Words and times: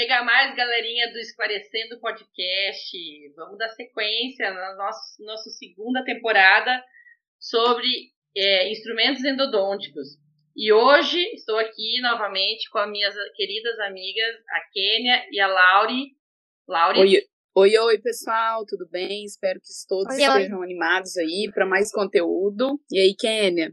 chega 0.00 0.24
mais, 0.24 0.56
galerinha 0.56 1.12
do 1.12 1.18
Esclarecendo 1.18 2.00
Podcast. 2.00 2.96
Vamos 3.36 3.58
dar 3.58 3.68
sequência 3.68 4.50
na 4.50 4.74
nossa, 4.74 5.22
nossa 5.22 5.50
segunda 5.50 6.02
temporada 6.02 6.82
sobre 7.38 7.86
é, 8.34 8.72
instrumentos 8.72 9.22
endodônticos. 9.22 10.16
E 10.56 10.72
hoje 10.72 11.18
estou 11.34 11.58
aqui 11.58 12.00
novamente 12.00 12.70
com 12.70 12.78
as 12.78 12.90
minhas 12.90 13.14
queridas 13.36 13.78
amigas, 13.80 14.36
a 14.48 14.60
Kênia 14.72 15.22
e 15.30 15.38
a 15.38 15.46
Lauri. 15.46 16.12
Lauri. 16.66 17.00
Oi, 17.00 17.22
oi, 17.54 17.78
oi, 17.78 17.98
pessoal, 17.98 18.64
tudo 18.64 18.88
bem? 18.88 19.26
Espero 19.26 19.60
que 19.60 19.66
todos 19.86 20.14
oi, 20.14 20.22
estejam 20.22 20.60
oi. 20.60 20.64
animados 20.64 21.14
aí 21.18 21.50
para 21.52 21.66
mais 21.66 21.92
conteúdo. 21.92 22.80
E 22.90 22.98
aí, 22.98 23.14
Kênia? 23.14 23.70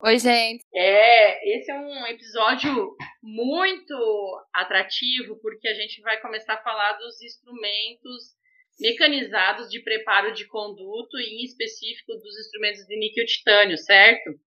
Oi, 0.00 0.16
gente. 0.16 0.64
É, 0.72 1.56
esse 1.56 1.72
é 1.72 1.74
um 1.74 2.06
episódio 2.06 2.96
muito 3.20 4.46
atrativo 4.54 5.36
porque 5.42 5.66
a 5.66 5.74
gente 5.74 6.00
vai 6.02 6.20
começar 6.20 6.54
a 6.54 6.62
falar 6.62 6.92
dos 6.92 7.20
instrumentos 7.20 8.36
mecanizados 8.78 9.68
de 9.68 9.82
preparo 9.82 10.32
de 10.32 10.46
conduto 10.46 11.18
e 11.18 11.42
em 11.42 11.44
específico 11.44 12.12
dos 12.14 12.38
instrumentos 12.38 12.86
de 12.86 12.96
níquel 12.96 13.26
titânio, 13.26 13.76
certo? 13.76 14.38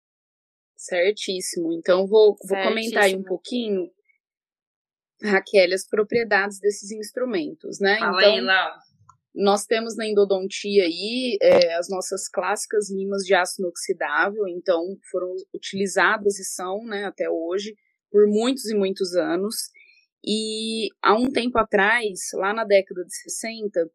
Certíssimo. 0.77 1.73
Então 1.73 2.07
vou, 2.07 2.37
vou 2.49 2.63
comentar 2.63 3.05
aí 3.05 3.17
um 3.17 3.25
pouquinho, 3.25 3.91
Raquel, 5.21 5.75
as 5.75 5.85
propriedades 5.85 6.61
desses 6.61 6.93
instrumentos, 6.93 7.81
né? 7.81 7.99
Fala 7.99 8.21
então, 8.21 8.35
aí, 8.35 8.41
Laura. 8.41 8.90
Nós 9.35 9.65
temos 9.65 9.97
na 9.97 10.07
endodontia 10.07 10.85
aí 10.85 11.39
é, 11.41 11.75
as 11.75 11.89
nossas 11.89 12.29
clássicas 12.29 12.91
limas 12.91 13.23
de 13.23 13.35
aço 13.35 13.63
inoxidável, 13.63 14.49
então 14.49 14.97
foram 15.11 15.35
utilizadas 15.55 16.39
e 16.39 16.45
são, 16.45 16.85
né, 16.85 17.05
até 17.05 17.31
hoje, 17.31 17.75
por 18.11 18.27
muitos 18.27 18.67
e 18.67 18.75
muitos 18.75 19.15
anos. 19.15 19.55
E 20.25 20.89
há 21.03 21.15
um 21.15 21.31
tempo 21.31 21.59
atrás, 21.59 22.19
lá 22.35 22.53
na 22.53 22.65
década 22.65 23.05
de 23.05 23.15
60, 23.15 23.89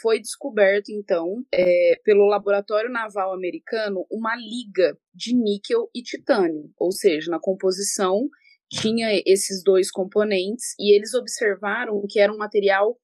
foi 0.00 0.20
descoberto, 0.20 0.90
então, 0.90 1.44
é, 1.52 2.00
pelo 2.04 2.26
Laboratório 2.26 2.90
Naval 2.90 3.32
Americano, 3.32 4.04
uma 4.10 4.34
liga 4.34 4.98
de 5.14 5.34
níquel 5.34 5.88
e 5.94 6.02
titânio, 6.02 6.70
ou 6.76 6.90
seja, 6.90 7.30
na 7.30 7.38
composição 7.38 8.28
tinha 8.68 9.22
esses 9.24 9.62
dois 9.62 9.90
componentes 9.90 10.74
e 10.78 10.96
eles 10.96 11.14
observaram 11.14 12.02
que 12.08 12.18
era 12.18 12.32
um 12.32 12.38
material 12.38 12.98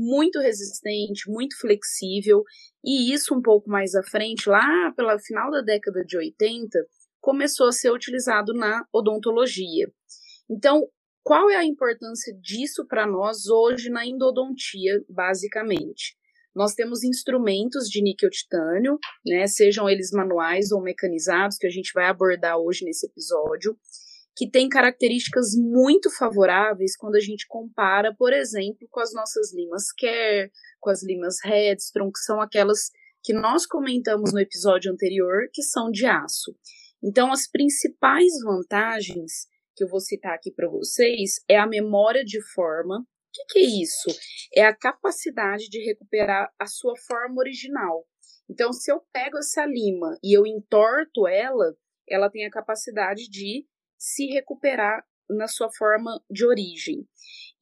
muito 0.00 0.40
resistente, 0.40 1.30
muito 1.30 1.58
flexível, 1.60 2.42
e 2.82 3.12
isso 3.12 3.34
um 3.34 3.42
pouco 3.42 3.68
mais 3.68 3.94
à 3.94 4.02
frente, 4.02 4.48
lá 4.48 4.92
pela 4.96 5.18
final 5.18 5.50
da 5.50 5.60
década 5.60 6.02
de 6.04 6.16
80, 6.16 6.78
começou 7.20 7.68
a 7.68 7.72
ser 7.72 7.90
utilizado 7.90 8.54
na 8.54 8.82
odontologia. 8.92 9.86
Então, 10.48 10.88
qual 11.22 11.50
é 11.50 11.56
a 11.56 11.64
importância 11.64 12.34
disso 12.40 12.86
para 12.88 13.06
nós 13.06 13.46
hoje 13.46 13.90
na 13.90 14.06
endodontia, 14.06 15.04
basicamente? 15.08 16.16
Nós 16.56 16.74
temos 16.74 17.04
instrumentos 17.04 17.88
de 17.88 18.02
níquel 18.02 18.30
titânio, 18.30 18.98
né, 19.24 19.46
sejam 19.46 19.88
eles 19.88 20.10
manuais 20.12 20.72
ou 20.72 20.82
mecanizados, 20.82 21.56
que 21.56 21.66
a 21.66 21.70
gente 21.70 21.92
vai 21.94 22.06
abordar 22.06 22.58
hoje 22.58 22.84
nesse 22.84 23.06
episódio, 23.06 23.76
que 24.40 24.50
tem 24.50 24.70
características 24.70 25.54
muito 25.54 26.10
favoráveis 26.10 26.96
quando 26.96 27.16
a 27.16 27.20
gente 27.20 27.46
compara, 27.46 28.16
por 28.16 28.32
exemplo, 28.32 28.88
com 28.90 28.98
as 28.98 29.12
nossas 29.12 29.52
limas 29.52 29.92
Care, 29.92 30.50
com 30.80 30.88
as 30.88 31.02
limas 31.02 31.36
Redstone, 31.44 32.10
que 32.10 32.20
são 32.20 32.40
aquelas 32.40 32.90
que 33.22 33.34
nós 33.34 33.66
comentamos 33.66 34.32
no 34.32 34.40
episódio 34.40 34.90
anterior, 34.90 35.42
que 35.52 35.62
são 35.62 35.90
de 35.90 36.06
aço. 36.06 36.56
Então, 37.04 37.30
as 37.30 37.46
principais 37.50 38.32
vantagens 38.42 39.46
que 39.76 39.84
eu 39.84 39.88
vou 39.88 40.00
citar 40.00 40.32
aqui 40.32 40.50
para 40.50 40.70
vocês 40.70 41.32
é 41.46 41.58
a 41.58 41.66
memória 41.66 42.24
de 42.24 42.40
forma. 42.54 43.00
O 43.00 43.04
que, 43.30 43.44
que 43.46 43.58
é 43.58 43.82
isso? 43.82 44.08
É 44.54 44.64
a 44.64 44.74
capacidade 44.74 45.68
de 45.68 45.84
recuperar 45.84 46.50
a 46.58 46.64
sua 46.64 46.94
forma 47.06 47.40
original. 47.40 48.06
Então, 48.48 48.72
se 48.72 48.90
eu 48.90 49.02
pego 49.12 49.36
essa 49.36 49.66
lima 49.66 50.16
e 50.24 50.34
eu 50.34 50.46
entorto 50.46 51.28
ela, 51.28 51.76
ela 52.08 52.30
tem 52.30 52.46
a 52.46 52.50
capacidade 52.50 53.28
de 53.28 53.66
se 54.00 54.26
recuperar 54.28 55.04
na 55.28 55.46
sua 55.46 55.70
forma 55.70 56.20
de 56.30 56.46
origem. 56.46 57.06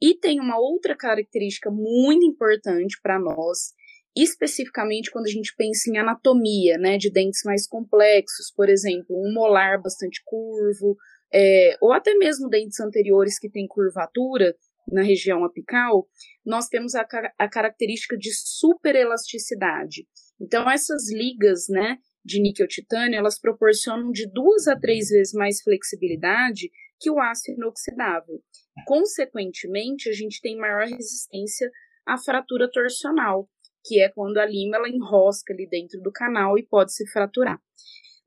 E 0.01 0.15
tem 0.15 0.41
uma 0.41 0.59
outra 0.59 0.97
característica 0.97 1.71
muito 1.71 2.25
importante 2.25 2.97
para 3.03 3.19
nós, 3.19 3.75
especificamente 4.17 5.11
quando 5.11 5.27
a 5.27 5.31
gente 5.31 5.55
pensa 5.57 5.91
em 5.91 5.99
anatomia, 5.99 6.79
né, 6.79 6.97
de 6.97 7.11
dentes 7.11 7.43
mais 7.45 7.67
complexos, 7.67 8.53
por 8.55 8.69
exemplo, 8.69 9.07
um 9.11 9.35
molar 9.35 9.83
bastante 9.83 10.23
curvo, 10.25 10.97
é, 11.35 11.77
ou 11.81 11.93
até 11.93 12.15
mesmo 12.15 12.49
dentes 12.49 12.81
anteriores 12.81 13.39
que 13.39 13.51
têm 13.51 13.67
curvatura 13.67 14.55
na 14.91 15.03
região 15.03 15.45
apical, 15.45 16.09
nós 16.47 16.69
temos 16.69 16.95
a, 16.95 17.07
a 17.39 17.49
característica 17.49 18.17
de 18.17 18.31
superelasticidade. 18.33 20.07
Então, 20.41 20.71
essas 20.71 21.13
ligas, 21.13 21.67
né, 21.69 21.99
de 22.29 22.41
níquel-titânio, 22.43 23.19
elas 23.19 23.41
proporcionam 23.41 24.13
de 24.13 24.31
duas 24.31 24.69
a 24.69 24.79
três 24.79 25.09
vezes 25.09 25.33
mais 25.33 25.63
flexibilidade 25.63 26.71
que 27.01 27.11
o 27.11 27.19
aço 27.19 27.51
inoxidável. 27.51 28.41
Consequentemente, 28.87 30.11
a 30.11 30.13
gente 30.13 30.41
tem 30.41 30.57
maior 30.57 30.87
resistência 30.87 31.71
à 32.07 32.19
fratura 32.19 32.71
torsional, 32.71 33.49
que 33.85 34.01
é 34.01 34.11
quando 34.11 34.37
a 34.37 34.45
lima 34.45 34.77
ela 34.77 34.89
enrosca 34.89 35.55
ali 35.55 35.67
dentro 35.69 36.01
do 36.03 36.13
canal 36.13 36.59
e 36.59 36.67
pode 36.67 36.93
se 36.93 37.11
fraturar. 37.11 37.59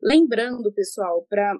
Lembrando, 0.01 0.73
pessoal, 0.73 1.25
para 1.29 1.53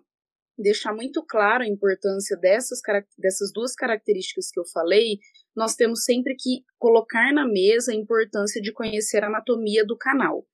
deixar 0.58 0.94
muito 0.94 1.24
claro 1.24 1.64
a 1.64 1.68
importância 1.68 2.36
dessas, 2.38 2.80
dessas 3.18 3.52
duas 3.54 3.76
características 3.76 4.50
que 4.52 4.60
eu 4.60 4.66
falei, 4.66 5.20
nós 5.56 5.76
temos 5.76 6.04
sempre 6.04 6.36
que 6.36 6.64
colocar 6.78 7.34
na 7.34 7.46
mesa 7.46 7.92
a 7.92 7.96
importância 7.96 8.62
de 8.62 8.72
conhecer 8.72 9.24
a 9.24 9.28
anatomia 9.28 9.86
do 9.86 9.98
canal. 9.98 10.46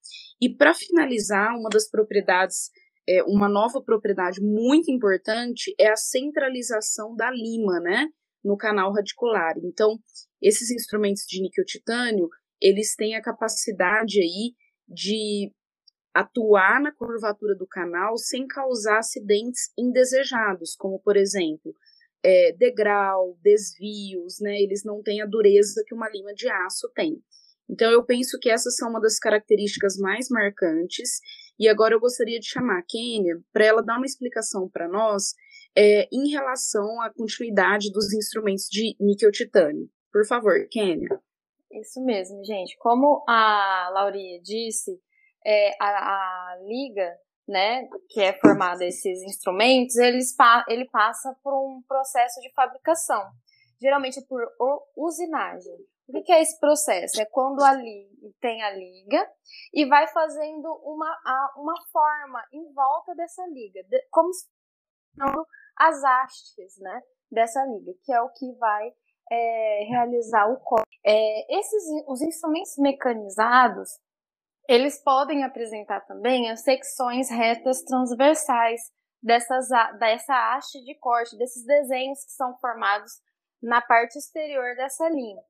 E 0.41 0.49
para 0.53 0.73
finalizar, 0.73 1.55
uma 1.57 1.69
das 1.69 1.89
propriedades, 1.89 2.69
é, 3.07 3.23
uma 3.23 3.47
nova 3.47 3.81
propriedade 3.81 4.41
muito 4.41 4.91
importante 4.91 5.73
é 5.79 5.89
a 5.89 5.95
centralização 5.95 7.15
da 7.15 7.31
lima, 7.31 7.79
né, 7.79 8.07
no 8.43 8.57
canal 8.57 8.93
radicular. 8.93 9.55
Então, 9.63 9.97
esses 10.41 10.71
instrumentos 10.71 11.23
de 11.27 11.41
níquel 11.41 11.65
titânio, 11.65 12.29
eles 12.61 12.95
têm 12.95 13.15
a 13.15 13.21
capacidade 13.21 14.19
aí 14.19 14.53
de 14.87 15.51
atuar 16.13 16.81
na 16.81 16.91
curvatura 16.91 17.55
do 17.55 17.67
canal 17.67 18.17
sem 18.17 18.47
causar 18.47 18.99
acidentes 18.99 19.71
indesejados, 19.77 20.75
como 20.75 20.99
por 20.99 21.15
exemplo, 21.15 21.75
é, 22.27 22.51
degrau, 22.51 23.37
desvios, 23.41 24.41
né? 24.41 24.59
Eles 24.59 24.83
não 24.83 25.01
têm 25.01 25.21
a 25.21 25.25
dureza 25.25 25.81
que 25.87 25.95
uma 25.95 26.09
lima 26.09 26.33
de 26.33 26.49
aço 26.49 26.91
tem. 26.93 27.23
Então 27.69 27.89
eu 27.89 28.05
penso 28.05 28.37
que 28.41 28.49
essas 28.49 28.75
são 28.75 28.89
uma 28.89 28.99
das 28.99 29.17
características 29.17 29.95
mais 29.97 30.27
marcantes. 30.29 31.21
E 31.57 31.69
agora 31.69 31.93
eu 31.93 32.01
gostaria 32.01 32.37
de 32.37 32.45
chamar 32.45 32.79
a 32.79 32.83
Kênia 32.85 33.39
para 33.53 33.65
ela 33.65 33.81
dar 33.81 33.95
uma 33.95 34.05
explicação 34.05 34.69
para 34.69 34.89
nós 34.89 35.33
é, 35.75 36.07
em 36.11 36.29
relação 36.29 37.01
à 37.01 37.09
continuidade 37.13 37.91
dos 37.93 38.13
instrumentos 38.13 38.65
de 38.69 38.93
níquel 38.99 39.31
titânio. 39.31 39.89
Por 40.11 40.25
favor, 40.27 40.67
Kênia. 40.69 41.07
Isso 41.71 42.03
mesmo, 42.03 42.43
gente. 42.43 42.75
Como 42.79 43.23
a 43.27 43.89
Lauria 43.93 44.41
disse, 44.41 44.99
é, 45.45 45.71
a, 45.81 45.87
a 45.87 46.57
liga 46.61 47.09
né, 47.47 47.87
que 48.09 48.21
é 48.21 48.33
formado 48.39 48.81
esses 48.81 49.21
instrumentos, 49.23 49.95
eles, 49.95 50.35
ele 50.67 50.85
passa 50.89 51.33
por 51.43 51.53
um 51.53 51.81
processo 51.87 52.41
de 52.41 52.51
fabricação, 52.53 53.23
geralmente 53.81 54.21
por 54.27 54.41
usinagem. 54.95 55.77
O 56.09 56.23
que 56.23 56.31
é 56.31 56.41
esse 56.41 56.57
processo? 56.59 57.21
É 57.21 57.25
quando 57.25 57.61
ali 57.63 58.09
tem 58.39 58.61
a 58.63 58.71
liga 58.71 59.29
e 59.73 59.85
vai 59.85 60.07
fazendo 60.07 60.67
uma, 60.83 61.53
uma 61.57 61.75
forma 61.91 62.41
em 62.53 62.73
volta 62.73 63.13
dessa 63.13 63.45
liga, 63.47 63.81
como 64.09 64.31
se 64.33 64.45
as 65.77 66.03
hastes 66.03 66.79
né, 66.79 67.01
dessa 67.31 67.63
liga, 67.65 67.91
que 68.03 68.13
é 68.13 68.21
o 68.21 68.29
que 68.29 68.51
vai 68.53 68.89
é, 69.31 69.83
realizar 69.89 70.49
o 70.49 70.57
corte. 70.59 70.87
É, 71.05 71.59
esses, 71.59 71.83
os 72.07 72.21
instrumentos 72.21 72.77
mecanizados, 72.77 73.89
eles 74.67 75.01
podem 75.01 75.43
apresentar 75.43 76.01
também 76.01 76.49
as 76.49 76.61
secções 76.61 77.29
retas 77.29 77.81
transversais 77.83 78.81
dessas, 79.23 79.67
dessa 79.99 80.55
haste 80.55 80.83
de 80.83 80.93
corte, 80.95 81.37
desses 81.37 81.65
desenhos 81.65 82.23
que 82.25 82.31
são 82.31 82.57
formados 82.59 83.11
na 83.61 83.81
parte 83.81 84.17
exterior 84.17 84.75
dessa 84.75 85.07
linha. 85.09 85.41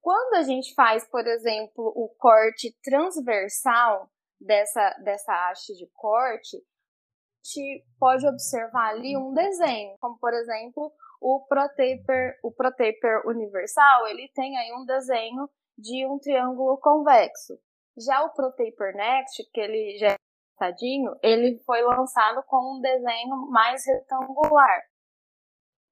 Quando 0.00 0.34
a 0.34 0.42
gente 0.42 0.74
faz, 0.74 1.08
por 1.08 1.26
exemplo, 1.26 1.92
o 1.96 2.08
corte 2.18 2.76
transversal 2.82 4.10
dessa, 4.38 4.90
dessa 5.02 5.32
haste 5.48 5.74
de 5.74 5.88
corte, 5.94 6.56
a 6.56 7.60
gente 7.60 7.84
pode 7.98 8.26
observar 8.26 8.90
ali 8.90 9.16
um 9.16 9.32
desenho, 9.32 9.96
como 9.98 10.18
por 10.18 10.32
exemplo 10.34 10.92
o 11.20 11.46
ProTaper, 11.48 12.38
o 12.42 12.52
ProTaper 12.52 13.26
universal, 13.26 14.06
ele 14.06 14.30
tem 14.34 14.56
aí 14.58 14.72
um 14.74 14.84
desenho 14.84 15.48
de 15.78 16.06
um 16.06 16.18
triângulo 16.18 16.78
convexo. 16.78 17.58
Já 17.96 18.24
o 18.24 18.32
ProTaper 18.32 18.94
Next, 18.94 19.50
que 19.52 19.60
ele 19.60 19.98
já 19.98 20.12
é 20.12 20.16
tadinho, 20.58 21.14
ele 21.22 21.62
foi 21.64 21.82
lançado 21.82 22.42
com 22.46 22.76
um 22.76 22.80
desenho 22.80 23.36
mais 23.50 23.84
retangular. 23.86 24.82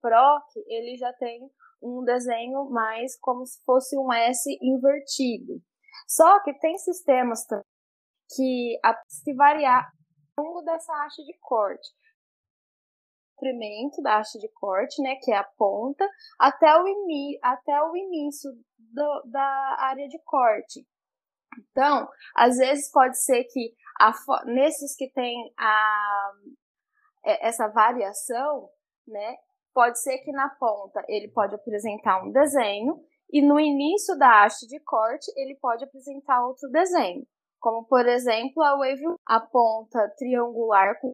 Proc, 0.01 0.45
ele 0.67 0.97
já 0.97 1.13
tem 1.15 1.51
um 1.81 2.05
desenho 2.05 2.69
mais 2.71 3.19
como 3.19 3.47
se 3.47 3.63
fosse 3.65 3.97
um 3.97 4.13
S 4.13 4.59
invertido. 4.61 5.61
Só 6.09 6.43
que 6.43 6.53
tem 6.59 6.77
sistemas 6.79 7.45
que 8.35 8.79
se 9.09 9.35
variar 9.35 9.91
ao 10.37 10.45
longo 10.45 10.63
dessa 10.63 10.93
haste 11.05 11.25
de 11.25 11.39
corte 11.39 11.89
comprimento 13.43 14.01
da 14.01 14.19
haste 14.19 14.39
de 14.39 14.49
corte, 14.49 15.03
né, 15.03 15.17
que 15.17 15.33
é 15.33 15.37
a 15.37 15.43
ponta, 15.43 16.09
até 16.39 16.81
o, 16.81 16.87
ini 16.87 17.39
até 17.43 17.83
o 17.83 17.97
início 17.97 18.53
do, 18.79 19.23
da 19.31 19.77
área 19.81 20.07
de 20.07 20.19
corte. 20.21 20.87
Então, 21.59 22.09
às 22.37 22.57
vezes 22.57 22.91
pode 22.91 23.23
ser 23.23 23.45
que 23.45 23.75
a, 24.01 24.13
nesses 24.47 24.97
que 24.97 25.11
tem 25.13 25.53
a, 25.59 26.33
é, 27.25 27.49
essa 27.49 27.69
variação, 27.69 28.69
né, 29.07 29.37
pode 29.75 30.01
ser 30.01 30.19
que 30.19 30.33
na 30.33 30.49
ponta 30.51 31.03
ele 31.09 31.29
pode 31.29 31.55
apresentar 31.55 32.23
um 32.23 32.31
desenho 32.31 33.03
e 33.31 33.41
no 33.41 33.59
início 33.59 34.17
da 34.19 34.45
haste 34.45 34.67
de 34.67 34.79
corte 34.81 35.33
ele 35.37 35.57
pode 35.61 35.85
apresentar 35.85 36.45
outro 36.47 36.69
desenho, 36.71 37.27
como 37.59 37.87
por 37.87 38.07
exemplo 38.07 38.63
a 38.63 38.77
wave, 38.77 39.03
a 39.27 39.41
ponta 39.41 40.13
triangular 40.17 41.01
com, 41.01 41.13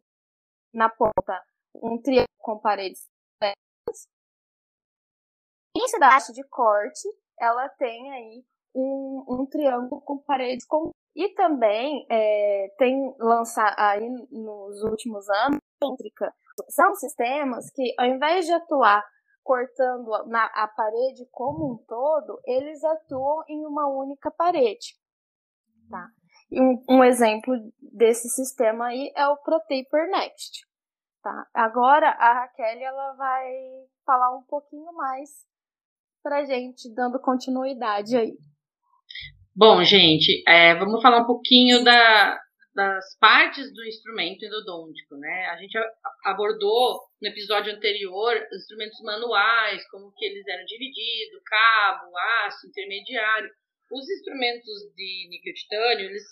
na 0.73 0.89
ponta 0.89 1.41
um 1.75 2.01
triângulo 2.01 2.27
com 2.39 2.59
paredes 2.59 3.07
no 5.75 5.81
início 5.81 5.99
da 5.99 6.15
haste 6.15 6.33
de 6.33 6.43
corte 6.49 7.07
ela 7.39 7.69
tem 7.69 8.11
aí 8.11 8.43
um, 8.75 9.25
um 9.27 9.45
triângulo 9.45 10.01
com 10.01 10.17
paredes 10.19 10.65
com 10.65 10.91
e 11.15 11.29
também 11.33 12.05
é, 12.09 12.73
tem 12.77 13.13
lançado 13.19 13.75
aí 13.77 14.07
nos 14.31 14.81
últimos 14.83 15.27
anos 15.29 15.59
são 16.69 16.93
sistemas 16.95 17.69
que 17.71 17.93
ao 17.97 18.05
invés 18.05 18.45
de 18.45 18.53
atuar 18.53 19.03
cortando 19.43 20.27
na, 20.27 20.45
a 20.45 20.67
parede 20.67 21.27
como 21.31 21.73
um 21.73 21.77
todo, 21.87 22.39
eles 22.45 22.83
atuam 22.83 23.43
em 23.47 23.65
uma 23.65 23.87
única 23.87 24.29
parede. 24.29 24.95
Tá? 25.89 26.07
Um, 26.51 26.97
um 26.97 27.03
exemplo 27.03 27.55
desse 27.81 28.29
sistema 28.29 28.89
aí 28.89 29.11
é 29.15 29.27
o 29.27 29.37
ProTaper 29.37 30.11
Next. 30.11 30.67
Tá? 31.23 31.47
Agora 31.53 32.09
a 32.11 32.33
Raquel 32.33 32.79
ela 32.79 33.13
vai 33.13 33.51
falar 34.05 34.37
um 34.37 34.43
pouquinho 34.43 34.93
mais 34.93 35.29
pra 36.21 36.45
gente, 36.45 36.93
dando 36.93 37.19
continuidade 37.19 38.15
aí. 38.15 38.37
Bom, 39.55 39.83
gente, 39.83 40.43
é, 40.47 40.73
vamos 40.75 41.01
falar 41.01 41.21
um 41.21 41.25
pouquinho 41.25 41.83
da, 41.83 42.39
das 42.73 43.17
partes 43.19 43.73
do 43.73 43.83
instrumento 43.85 44.45
endodôntico, 44.45 45.17
né? 45.17 45.47
A 45.47 45.57
gente 45.57 45.77
abordou 46.23 47.01
no 47.21 47.27
episódio 47.27 47.73
anterior 47.73 48.35
os 48.51 48.61
instrumentos 48.61 49.01
manuais, 49.01 49.85
como 49.89 50.13
que 50.15 50.25
eles 50.25 50.47
eram 50.47 50.63
divididos, 50.65 51.41
cabo, 51.45 52.17
aço, 52.45 52.67
intermediário. 52.67 53.49
Os 53.91 54.09
instrumentos 54.09 54.93
de 54.95 55.27
níquel 55.29 55.53
titânio, 55.53 56.05
eles 56.05 56.23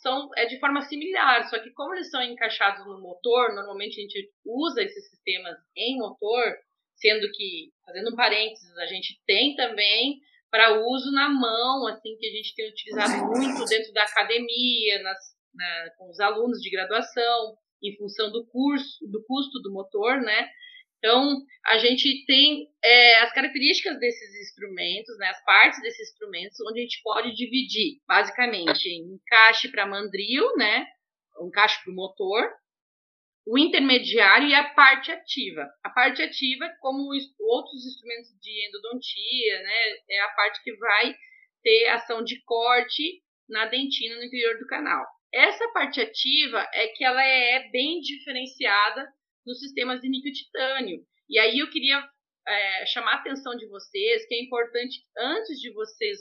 são 0.00 0.30
é 0.36 0.46
de 0.46 0.58
forma 0.58 0.80
similar, 0.80 1.48
só 1.50 1.58
que 1.58 1.70
como 1.72 1.94
eles 1.94 2.08
são 2.10 2.22
encaixados 2.22 2.86
no 2.86 3.00
motor, 3.02 3.54
normalmente 3.54 3.98
a 3.98 4.02
gente 4.02 4.30
usa 4.44 4.82
esses 4.82 5.10
sistemas 5.10 5.58
em 5.76 5.98
motor, 5.98 6.56
sendo 6.94 7.30
que, 7.32 7.72
fazendo 7.84 8.10
um 8.10 8.16
parênteses, 8.16 8.74
a 8.78 8.86
gente 8.86 9.20
tem 9.26 9.54
também 9.54 10.18
para 10.50 10.80
uso 10.80 11.12
na 11.12 11.28
mão, 11.28 11.86
assim, 11.86 12.16
que 12.16 12.26
a 12.26 12.30
gente 12.30 12.54
tem 12.54 12.70
utilizado 12.70 13.26
muito 13.26 13.64
dentro 13.66 13.92
da 13.92 14.02
academia, 14.02 15.02
nas, 15.02 15.18
na, 15.54 15.90
com 15.96 16.10
os 16.10 16.18
alunos 16.20 16.58
de 16.60 16.70
graduação, 16.70 17.56
em 17.82 17.96
função 17.96 18.30
do 18.30 18.46
curso, 18.46 19.06
do 19.10 19.24
custo 19.24 19.60
do 19.62 19.72
motor, 19.72 20.20
né? 20.20 20.48
Então, 20.98 21.38
a 21.66 21.78
gente 21.78 22.26
tem 22.26 22.68
é, 22.84 23.20
as 23.22 23.32
características 23.32 23.98
desses 23.98 24.48
instrumentos, 24.48 25.16
né, 25.16 25.28
as 25.28 25.44
partes 25.46 25.80
desses 25.80 26.10
instrumentos, 26.10 26.58
onde 26.68 26.80
a 26.80 26.82
gente 26.82 27.00
pode 27.02 27.34
dividir, 27.34 28.00
basicamente, 28.06 28.86
em 28.86 29.14
encaixe 29.14 29.70
para 29.70 29.86
mandril, 29.86 30.44
né, 30.56 30.84
encaixe 31.42 31.82
para 31.82 31.90
o 31.90 31.96
motor, 31.96 32.52
o 33.46 33.58
intermediário 33.58 34.48
e 34.48 34.54
a 34.54 34.70
parte 34.70 35.10
ativa. 35.10 35.68
A 35.82 35.90
parte 35.90 36.22
ativa, 36.22 36.68
como 36.80 37.10
outros 37.40 37.86
instrumentos 37.86 38.30
de 38.40 38.68
endodontia, 38.68 39.62
né, 39.62 39.96
é 40.08 40.20
a 40.22 40.28
parte 40.28 40.62
que 40.62 40.76
vai 40.76 41.14
ter 41.62 41.88
ação 41.88 42.22
de 42.22 42.42
corte 42.44 43.22
na 43.48 43.66
dentina 43.66 44.16
no 44.16 44.24
interior 44.24 44.58
do 44.58 44.66
canal. 44.66 45.04
Essa 45.32 45.68
parte 45.72 46.00
ativa 46.00 46.68
é 46.74 46.88
que 46.88 47.04
ela 47.04 47.24
é 47.24 47.68
bem 47.70 48.00
diferenciada 48.00 49.08
nos 49.46 49.58
sistemas 49.60 50.00
de 50.00 50.08
níquel 50.08 50.32
titânio. 50.32 51.00
E 51.28 51.38
aí 51.38 51.58
eu 51.58 51.70
queria 51.70 52.04
é, 52.46 52.86
chamar 52.86 53.12
a 53.12 53.16
atenção 53.16 53.56
de 53.56 53.66
vocês 53.66 54.26
que 54.26 54.34
é 54.34 54.42
importante, 54.42 54.98
antes 55.16 55.60
de 55.60 55.72
vocês 55.72 56.18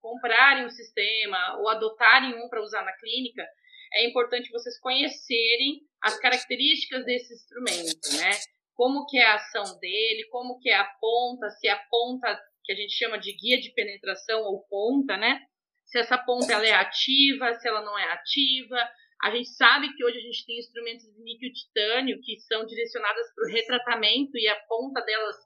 comprarem 0.00 0.64
um 0.64 0.70
sistema 0.70 1.58
ou 1.58 1.68
adotarem 1.68 2.34
um 2.34 2.48
para 2.48 2.62
usar 2.62 2.84
na 2.84 2.92
clínica, 2.92 3.44
é 3.92 4.06
importante 4.06 4.50
vocês 4.50 4.78
conhecerem 4.80 5.80
as 6.02 6.18
características 6.18 7.04
desse 7.04 7.34
instrumento, 7.34 8.08
né? 8.18 8.30
Como 8.74 9.06
que 9.06 9.18
é 9.18 9.24
a 9.24 9.34
ação 9.34 9.78
dele, 9.78 10.28
como 10.30 10.58
que 10.58 10.68
é 10.68 10.76
a 10.76 10.84
ponta, 11.00 11.48
se 11.50 11.68
a 11.68 11.76
ponta 11.90 12.38
que 12.64 12.72
a 12.72 12.76
gente 12.76 12.92
chama 12.92 13.18
de 13.18 13.32
guia 13.32 13.60
de 13.60 13.70
penetração 13.70 14.42
ou 14.42 14.62
ponta, 14.68 15.16
né? 15.16 15.40
Se 15.86 15.98
essa 15.98 16.18
ponta 16.18 16.52
ela 16.52 16.66
é 16.66 16.74
ativa, 16.74 17.54
se 17.54 17.68
ela 17.68 17.80
não 17.82 17.98
é 17.98 18.12
ativa, 18.12 18.76
a 19.22 19.30
gente 19.30 19.48
sabe 19.50 19.94
que 19.94 20.04
hoje 20.04 20.18
a 20.18 20.20
gente 20.20 20.44
tem 20.44 20.58
instrumentos 20.58 21.06
de 21.06 21.22
níquel 21.22 21.52
titânio 21.52 22.20
que 22.20 22.38
são 22.40 22.66
direcionadas 22.66 23.34
para 23.34 23.44
o 23.44 23.52
retratamento 23.52 24.36
e 24.36 24.46
a 24.48 24.56
ponta 24.68 25.00
delas, 25.00 25.36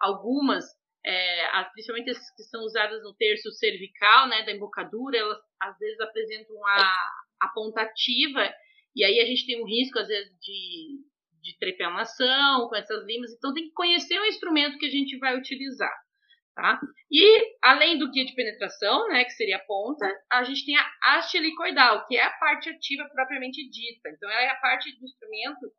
algumas, 0.00 0.64
é, 1.04 1.64
principalmente 1.72 2.10
as 2.10 2.34
que 2.34 2.42
são 2.44 2.62
usadas 2.62 3.02
no 3.02 3.14
terço 3.14 3.50
cervical, 3.52 4.28
né, 4.28 4.42
da 4.44 4.52
embocadura, 4.52 5.18
elas 5.18 5.38
às 5.60 5.78
vezes 5.78 6.00
apresentam 6.00 6.56
a, 6.66 6.94
a 7.42 7.48
ponta 7.54 7.82
ativa 7.82 8.52
e 8.94 9.04
aí 9.04 9.20
a 9.20 9.24
gente 9.24 9.46
tem 9.46 9.62
um 9.62 9.66
risco, 9.66 9.98
às 9.98 10.08
vezes, 10.08 10.32
de, 10.40 10.98
de 11.42 11.58
trepanação 11.58 12.68
com 12.68 12.76
essas 12.76 13.04
limas. 13.06 13.32
Então 13.32 13.54
tem 13.54 13.64
que 13.64 13.74
conhecer 13.74 14.18
o 14.18 14.26
instrumento 14.26 14.78
que 14.78 14.86
a 14.86 14.90
gente 14.90 15.16
vai 15.18 15.36
utilizar. 15.36 15.94
Tá? 16.54 16.80
E 17.10 17.56
além 17.62 17.96
do 17.96 18.10
guia 18.10 18.24
de 18.24 18.34
penetração, 18.34 19.08
né, 19.08 19.24
que 19.24 19.30
seria 19.30 19.56
a 19.56 19.64
ponta, 19.64 20.06
a 20.30 20.42
gente 20.42 20.66
tem 20.66 20.76
a 20.76 20.92
haste 21.02 21.36
helicoidal, 21.36 22.06
que 22.06 22.16
é 22.16 22.24
a 22.24 22.38
parte 22.38 22.68
ativa 22.68 23.08
propriamente 23.14 23.68
dita. 23.70 24.10
Então 24.10 24.28
ela 24.28 24.42
é 24.42 24.48
a 24.50 24.56
parte 24.56 24.90
do 24.98 25.04
instrumento 25.04 25.72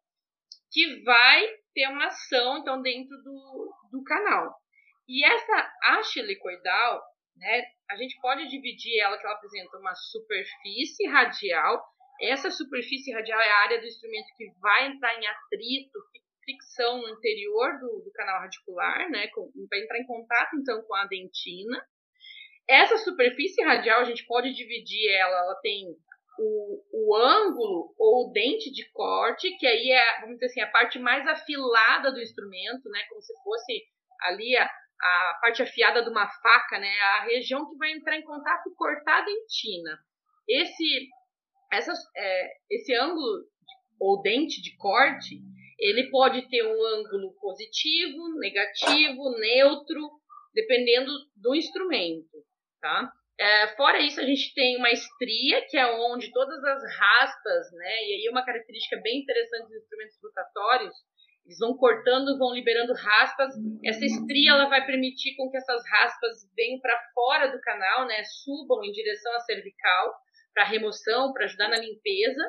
que 0.72 1.04
vai 1.04 1.46
ter 1.74 1.88
uma 1.90 2.08
ação 2.08 2.60
então 2.60 2.82
dentro 2.82 3.16
do, 3.18 3.74
do 3.92 4.04
canal. 4.04 4.56
E 5.12 5.26
essa 5.26 5.74
haste 5.84 6.20
helicoidal, 6.20 7.04
né, 7.36 7.66
a 7.90 7.98
gente 7.98 8.18
pode 8.22 8.48
dividir 8.48 8.98
ela 9.02 9.18
que 9.18 9.26
ela 9.26 9.36
apresenta 9.36 9.78
uma 9.78 9.94
superfície 9.94 11.06
radial. 11.06 11.84
Essa 12.22 12.50
superfície 12.50 13.12
radial 13.12 13.38
é 13.42 13.50
a 13.50 13.60
área 13.60 13.82
do 13.82 13.86
instrumento 13.88 14.28
que 14.38 14.50
vai 14.62 14.88
entrar 14.88 15.14
em 15.20 15.28
atrito, 15.28 16.00
fricção 16.46 17.02
no 17.02 17.10
interior 17.10 17.78
do, 17.82 18.04
do 18.06 18.12
canal 18.14 18.40
radicular, 18.40 19.10
né? 19.10 19.30
Vai 19.70 19.82
entrar 19.82 20.00
em 20.00 20.06
contato 20.06 20.56
então 20.56 20.82
com 20.84 20.96
a 20.96 21.06
dentina. 21.08 21.86
Essa 22.66 22.98
superfície 22.98 23.62
radial 23.64 24.00
a 24.00 24.06
gente 24.06 24.26
pode 24.26 24.54
dividir 24.54 25.12
ela, 25.12 25.40
ela 25.40 25.56
tem 25.56 25.94
o, 26.40 26.84
o 26.94 27.16
ângulo 27.18 27.94
ou 28.00 28.30
o 28.30 28.32
dente 28.32 28.72
de 28.72 28.90
corte, 28.94 29.58
que 29.58 29.68
aí 29.68 29.92
é, 29.92 30.22
vamos 30.22 30.36
dizer 30.36 30.46
assim, 30.46 30.62
a 30.62 30.72
parte 30.72 30.98
mais 31.00 31.28
afilada 31.28 32.14
do 32.14 32.22
instrumento, 32.22 32.88
né? 32.90 33.04
Como 33.10 33.22
se 33.22 33.34
fosse 33.44 33.84
ali 34.22 34.56
a, 34.56 34.72
a 35.02 35.40
parte 35.42 35.64
afiada 35.64 36.04
de 36.04 36.10
uma 36.10 36.28
faca, 36.28 36.80
né? 36.80 37.00
A 37.00 37.24
região 37.24 37.70
que 37.70 37.78
vai 37.78 37.92
entrar 37.92 38.18
em 38.18 38.24
contato 38.24 38.74
cortar 38.76 39.22
a 39.22 39.26
dentina. 39.26 40.00
Esse, 40.48 41.08
essa, 41.72 41.94
é, 42.16 42.48
esse 42.70 42.94
ângulo 42.96 43.46
ou 44.00 44.22
dente 44.22 44.62
de 44.62 44.76
corte, 44.78 45.40
ele 45.80 46.10
pode 46.10 46.48
ter 46.50 46.64
um 46.64 46.86
ângulo 46.86 47.34
positivo, 47.40 48.40
negativo, 48.40 49.30
neutro, 49.40 50.10
dependendo 50.54 51.12
do 51.36 51.56
instrumento, 51.56 52.44
tá? 52.80 53.12
É, 53.40 53.76
fora 53.76 54.00
isso, 54.00 54.20
a 54.20 54.24
gente 54.24 54.54
tem 54.54 54.78
uma 54.78 54.92
estria, 54.92 55.66
que 55.68 55.76
é 55.76 55.86
onde 56.12 56.32
todas 56.32 56.64
as 56.64 56.84
raspas, 56.96 57.72
né? 57.74 57.96
E 58.06 58.14
aí 58.14 58.30
uma 58.30 58.46
característica 58.46 59.02
bem 59.02 59.22
interessante 59.22 59.68
dos 59.68 59.82
instrumentos 59.82 60.18
rotatórios, 60.22 60.96
eles 61.52 61.60
vão 61.60 61.76
cortando, 61.76 62.38
vão 62.38 62.54
liberando 62.54 62.94
raspas. 62.94 63.54
Essa 63.84 64.06
estria 64.06 64.52
ela 64.52 64.70
vai 64.70 64.86
permitir 64.86 65.36
com 65.36 65.50
que 65.50 65.58
essas 65.58 65.84
raspas 65.90 66.50
venham 66.56 66.80
para 66.80 66.98
fora 67.14 67.52
do 67.52 67.60
canal, 67.60 68.08
né? 68.08 68.24
Subam 68.24 68.84
em 68.84 68.92
direção 68.92 69.36
à 69.36 69.42
cervical 69.42 70.14
para 70.54 70.64
remoção, 70.64 71.34
para 71.34 71.46
ajudar 71.46 71.68
na 71.68 71.78
limpeza, 71.78 72.44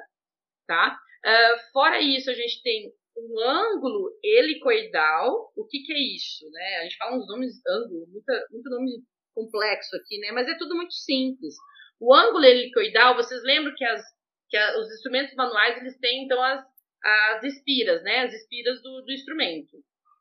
tá? 0.66 0.96
Uh, 1.24 1.72
fora 1.72 2.00
isso, 2.00 2.30
a 2.30 2.34
gente 2.34 2.62
tem 2.62 2.92
um 3.16 3.40
ângulo 3.40 4.10
helicoidal. 4.22 5.52
O 5.56 5.66
que, 5.66 5.80
que 5.80 5.92
é 5.92 5.98
isso? 5.98 6.48
Né? 6.50 6.76
A 6.78 6.82
gente 6.84 6.96
fala 6.96 7.16
uns 7.16 7.26
nomes 7.26 7.54
ângulo, 7.68 8.06
muita, 8.08 8.46
muito 8.50 8.70
nome 8.70 9.02
complexo 9.34 9.96
aqui, 9.96 10.18
né? 10.18 10.32
mas 10.32 10.48
é 10.48 10.56
tudo 10.56 10.74
muito 10.74 10.94
simples. 10.94 11.54
O 12.00 12.14
ângulo 12.14 12.44
helicoidal, 12.44 13.14
vocês 13.14 13.42
lembram 13.44 13.74
que, 13.76 13.84
as, 13.84 14.02
que 14.48 14.58
os 14.58 14.92
instrumentos 14.92 15.34
manuais 15.34 15.76
eles 15.78 15.98
têm 15.98 16.24
então 16.24 16.42
as, 16.42 16.64
as 17.04 17.44
espiras, 17.44 18.02
né? 18.02 18.20
as 18.20 18.34
espiras 18.34 18.82
do, 18.82 19.02
do 19.02 19.12
instrumento. 19.12 19.76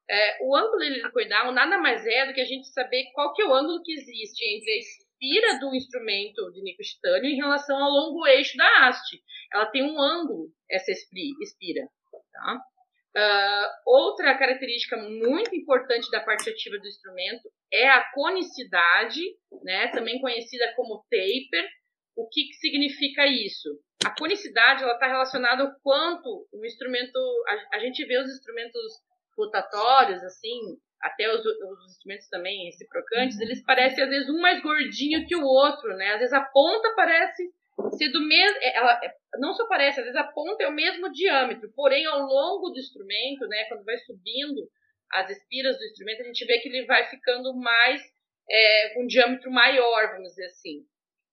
é, 0.09 0.38
o 0.41 0.55
ângulo 0.55 0.83
helicoidal 0.83 1.51
nada 1.51 1.77
mais 1.77 2.05
é 2.05 2.25
do 2.25 2.33
que 2.33 2.41
a 2.41 2.45
gente 2.45 2.67
saber 2.73 3.11
qual 3.13 3.33
que 3.33 3.41
é 3.41 3.45
o 3.45 3.53
ângulo 3.53 3.81
que 3.83 3.93
existe 3.93 4.43
entre 4.43 4.71
a 4.71 4.77
espira 4.77 5.59
do 5.59 5.75
instrumento 5.75 6.51
de 6.51 6.61
nicotitânio 6.61 7.29
em 7.29 7.35
relação 7.35 7.77
ao 7.77 7.89
longo 7.89 8.27
eixo 8.27 8.57
da 8.57 8.88
haste. 8.88 9.21
Ela 9.53 9.67
tem 9.67 9.83
um 9.83 10.01
ângulo, 10.01 10.50
essa 10.69 10.91
espira. 10.91 11.88
Tá? 12.33 12.61
Uh, 13.15 13.67
outra 13.85 14.38
característica 14.38 14.97
muito 14.97 15.53
importante 15.53 16.09
da 16.09 16.21
parte 16.21 16.50
ativa 16.50 16.77
do 16.77 16.88
instrumento 16.88 17.51
é 17.71 17.89
a 17.89 18.09
conicidade, 18.13 19.21
né, 19.63 19.89
também 19.89 20.19
conhecida 20.19 20.73
como 20.75 21.03
taper. 21.09 21.69
O 22.15 22.27
que, 22.27 22.45
que 22.45 22.53
significa 22.55 23.25
isso? 23.25 23.69
A 24.05 24.13
conicidade 24.17 24.83
está 24.83 25.07
relacionada 25.07 25.63
ao 25.63 25.73
quanto 25.81 26.47
o 26.51 26.65
instrumento. 26.65 27.17
A, 27.47 27.77
a, 27.77 27.79
gente 27.79 28.03
vê 28.05 28.17
os 28.19 28.29
instrumentos 28.29 28.81
rotatórios, 29.37 30.21
assim, 30.23 30.59
até 31.01 31.33
os, 31.33 31.39
os 31.45 31.91
instrumentos 31.91 32.27
também 32.29 32.65
reciprocantes, 32.65 33.39
eles 33.39 33.63
parecem 33.63 34.03
às 34.03 34.09
vezes 34.09 34.29
um 34.29 34.39
mais 34.39 34.61
gordinho 34.61 35.25
que 35.25 35.35
o 35.35 35.43
outro, 35.43 35.95
né? 35.95 36.13
Às 36.13 36.19
vezes 36.19 36.33
a 36.33 36.41
ponta 36.41 36.93
parece 36.95 37.49
ser 37.97 38.09
do 38.09 38.21
mesmo. 38.21 38.57
É, 38.61 38.77
ela 38.77 38.99
é, 39.03 39.13
não 39.39 39.53
só 39.53 39.67
parece, 39.67 39.99
às 39.99 40.05
vezes 40.05 40.19
a 40.19 40.27
ponta 40.27 40.63
é 40.63 40.67
o 40.67 40.73
mesmo 40.73 41.11
diâmetro, 41.11 41.71
porém 41.75 42.05
ao 42.05 42.19
longo 42.19 42.69
do 42.69 42.79
instrumento, 42.79 43.47
né, 43.47 43.65
quando 43.65 43.85
vai 43.85 43.97
subindo 43.99 44.69
as 45.11 45.29
espiras 45.29 45.77
do 45.77 45.83
instrumento, 45.83 46.21
a 46.21 46.25
gente 46.25 46.45
vê 46.45 46.59
que 46.59 46.69
ele 46.69 46.85
vai 46.85 47.09
ficando 47.09 47.53
mais 47.55 48.01
é, 48.49 48.93
com 48.93 49.03
um 49.03 49.07
diâmetro 49.07 49.51
maior, 49.51 50.11
vamos 50.11 50.29
dizer 50.29 50.45
assim. 50.45 50.85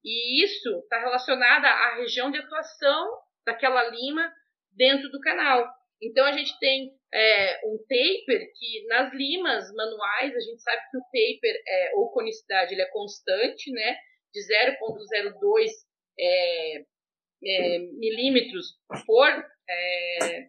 E 0.05 0.45
isso 0.45 0.79
está 0.81 0.99
relacionado 1.01 1.65
à 1.65 1.97
região 1.97 2.31
de 2.31 2.39
atuação 2.39 3.19
daquela 3.45 3.89
lima 3.89 4.33
dentro 4.73 5.11
do 5.11 5.21
canal. 5.21 5.67
Então 6.01 6.25
a 6.25 6.33
gente 6.33 6.57
tem 6.61 6.93
é, 7.13 7.67
um 7.67 7.79
taper 7.79 8.53
que 8.57 8.87
nas 8.87 9.13
limas 9.13 9.73
manuais 9.75 10.35
a 10.35 10.41
gente 10.41 10.63
sabe 10.63 10.83
que 10.91 10.97
o 10.97 11.03
taper 11.03 11.63
é, 11.67 11.93
ou 11.95 12.11
conicidade 12.13 12.75
ele 12.75 12.83
é 12.83 12.91
constante, 12.91 13.71
né, 13.73 13.97
de 14.33 14.41
0,02 14.41 15.71
é, 16.21 16.85
é, 17.45 17.79
milímetros 17.79 18.79
por, 19.07 19.29
é, 19.69 20.49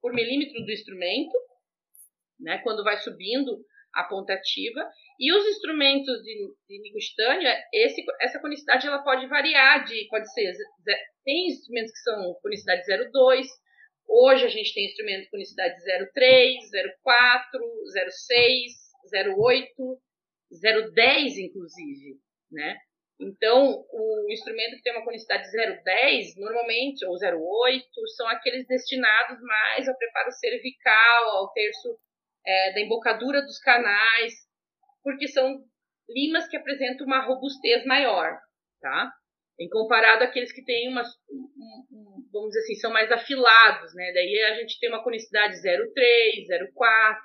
por 0.00 0.12
milímetro 0.12 0.64
do 0.64 0.72
instrumento, 0.72 1.36
né, 2.38 2.58
quando 2.58 2.84
vai 2.84 2.96
subindo 2.98 3.58
a 3.94 4.04
ponta 4.04 4.34
ativa. 4.34 4.88
E 5.18 5.32
os 5.32 5.46
instrumentos 5.46 6.22
de, 6.22 6.54
de 6.68 6.82
nicostânio, 6.82 7.48
esse, 7.72 8.04
essa 8.20 8.38
conicidade 8.38 8.86
ela 8.86 9.02
pode 9.02 9.26
variar 9.26 9.84
de, 9.84 10.06
pode 10.08 10.30
ser, 10.32 10.52
tem 11.24 11.48
instrumentos 11.48 11.92
que 11.92 11.98
são 11.98 12.34
conicidade 12.42 12.82
0,2, 12.82 13.46
hoje 14.06 14.44
a 14.44 14.48
gente 14.48 14.74
tem 14.74 14.86
instrumentos 14.86 15.24
com 15.26 15.32
conicidade 15.32 15.74
0,3, 15.74 16.58
0,4, 17.04 17.60
0,6, 18.30 19.26
0,8, 19.26 19.98
0,10 20.52 21.38
inclusive, 21.38 22.20
né? 22.52 22.76
Então, 23.18 23.82
o 23.90 24.30
instrumento 24.30 24.76
que 24.76 24.82
tem 24.82 24.92
uma 24.92 25.04
conicidade 25.04 25.44
0,10, 25.48 26.36
normalmente, 26.36 27.02
ou 27.06 27.14
0,8, 27.14 27.82
são 28.14 28.28
aqueles 28.28 28.66
destinados 28.66 29.40
mais 29.40 29.88
ao 29.88 29.96
preparo 29.96 30.30
cervical, 30.32 31.24
ao 31.30 31.50
terço 31.52 31.98
é, 32.46 32.72
da 32.74 32.80
embocadura 32.80 33.40
dos 33.40 33.58
canais, 33.58 34.34
porque 35.06 35.28
são 35.28 35.62
limas 36.08 36.48
que 36.48 36.56
apresentam 36.56 37.06
uma 37.06 37.24
robustez 37.24 37.86
maior, 37.86 38.36
tá? 38.80 39.12
Em 39.56 39.68
comparado 39.68 40.24
àqueles 40.24 40.50
que 40.50 40.64
têm 40.64 40.88
uma, 40.88 41.04
vamos 42.32 42.48
dizer 42.48 42.58
assim, 42.58 42.74
são 42.74 42.92
mais 42.92 43.12
afilados, 43.12 43.94
né? 43.94 44.12
Daí 44.12 44.42
a 44.50 44.54
gente 44.56 44.80
tem 44.80 44.88
uma 44.88 45.04
conicidade 45.04 45.62
0,3, 45.62 46.48
0,4, 46.50 47.22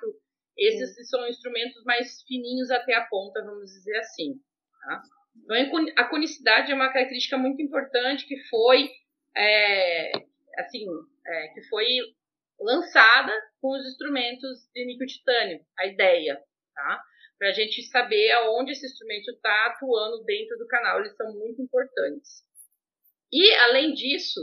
esses 0.56 0.94
Sim. 0.94 1.02
são 1.06 1.26
instrumentos 1.26 1.82
mais 1.82 2.22
fininhos 2.22 2.70
até 2.70 2.94
a 2.94 3.04
ponta, 3.06 3.44
vamos 3.44 3.72
dizer 3.72 3.96
assim, 3.96 4.34
tá? 4.80 5.02
Então, 5.42 5.86
a 5.96 6.04
conicidade 6.04 6.70
é 6.70 6.74
uma 6.76 6.92
característica 6.92 7.36
muito 7.36 7.60
importante 7.60 8.28
que 8.28 8.38
foi, 8.48 8.88
é, 9.36 10.12
assim, 10.56 10.86
é, 11.26 11.48
que 11.48 11.62
foi 11.62 11.84
lançada 12.60 13.32
com 13.60 13.76
os 13.76 13.84
instrumentos 13.88 14.68
de 14.72 14.86
nicotitânio, 14.86 15.58
a 15.76 15.86
ideia, 15.86 16.40
tá? 16.76 17.02
Para 17.42 17.48
a 17.48 17.54
gente 17.54 17.82
saber 17.82 18.30
aonde 18.30 18.70
esse 18.70 18.86
instrumento 18.86 19.32
está 19.32 19.66
atuando 19.66 20.22
dentro 20.22 20.56
do 20.58 20.66
canal, 20.68 21.00
eles 21.00 21.16
são 21.16 21.26
muito 21.32 21.60
importantes. 21.60 22.44
E, 23.32 23.52
além 23.56 23.94
disso, 23.94 24.38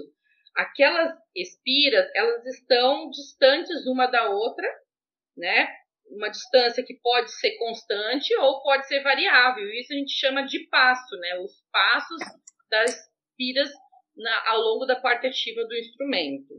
aquelas 0.54 1.18
espiras, 1.34 2.12
elas 2.14 2.46
estão 2.46 3.10
distantes 3.10 3.88
uma 3.88 4.06
da 4.08 4.30
outra, 4.30 4.68
né? 5.38 5.70
uma 6.08 6.28
distância 6.28 6.84
que 6.84 7.00
pode 7.02 7.32
ser 7.40 7.56
constante 7.56 8.36
ou 8.36 8.62
pode 8.62 8.86
ser 8.86 9.02
variável. 9.02 9.66
Isso 9.76 9.94
a 9.94 9.96
gente 9.96 10.12
chama 10.12 10.46
de 10.46 10.68
passo, 10.68 11.16
né? 11.20 11.40
Os 11.40 11.54
passos 11.72 12.20
das 12.70 13.10
piras 13.38 13.72
na, 14.14 14.50
ao 14.50 14.60
longo 14.60 14.86
da 14.86 15.00
parte 15.00 15.26
ativa 15.26 15.64
do 15.64 15.78
instrumento. 15.78 16.54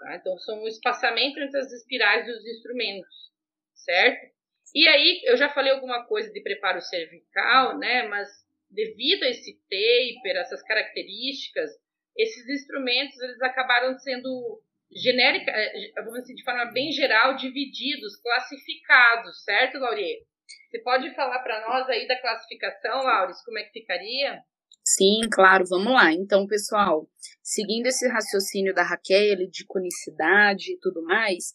Tá? 0.00 0.16
Então, 0.16 0.36
são 0.38 0.60
o 0.60 0.66
espaçamento 0.66 1.38
entre 1.38 1.56
as 1.56 1.70
espirais 1.70 2.26
dos 2.26 2.44
instrumentos, 2.44 3.30
certo? 3.76 4.33
E 4.74 4.88
aí, 4.88 5.20
eu 5.24 5.36
já 5.36 5.48
falei 5.48 5.72
alguma 5.72 6.04
coisa 6.04 6.32
de 6.32 6.42
preparo 6.42 6.80
cervical, 6.80 7.78
né? 7.78 8.08
Mas 8.08 8.28
devido 8.70 9.22
a 9.22 9.28
esse 9.28 9.54
taper, 9.70 10.36
essas 10.36 10.62
características, 10.62 11.70
esses 12.16 12.48
instrumentos 12.48 13.20
eles 13.20 13.40
acabaram 13.42 13.96
sendo 13.98 14.60
genérica, 14.92 15.50
é, 15.50 15.92
vamos 16.02 16.22
dizer, 16.22 16.34
de 16.34 16.44
forma 16.44 16.66
bem 16.72 16.92
geral, 16.92 17.36
divididos, 17.36 18.16
classificados, 18.20 19.42
certo, 19.44 19.78
Laurie? 19.78 20.24
Você 20.70 20.78
pode 20.80 21.14
falar 21.14 21.38
para 21.40 21.66
nós 21.68 21.88
aí 21.88 22.06
da 22.06 22.20
classificação, 22.20 23.02
Laures, 23.02 23.42
como 23.44 23.58
é 23.58 23.64
que 23.64 23.80
ficaria? 23.80 24.40
Sim, 24.84 25.20
claro, 25.32 25.64
vamos 25.66 25.92
lá. 25.92 26.12
Então, 26.12 26.46
pessoal, 26.46 27.08
seguindo 27.42 27.86
esse 27.86 28.06
raciocínio 28.08 28.74
da 28.74 28.82
Raquel 28.82 29.48
de 29.50 29.64
conicidade 29.66 30.72
e 30.72 30.78
tudo 30.78 31.02
mais, 31.02 31.54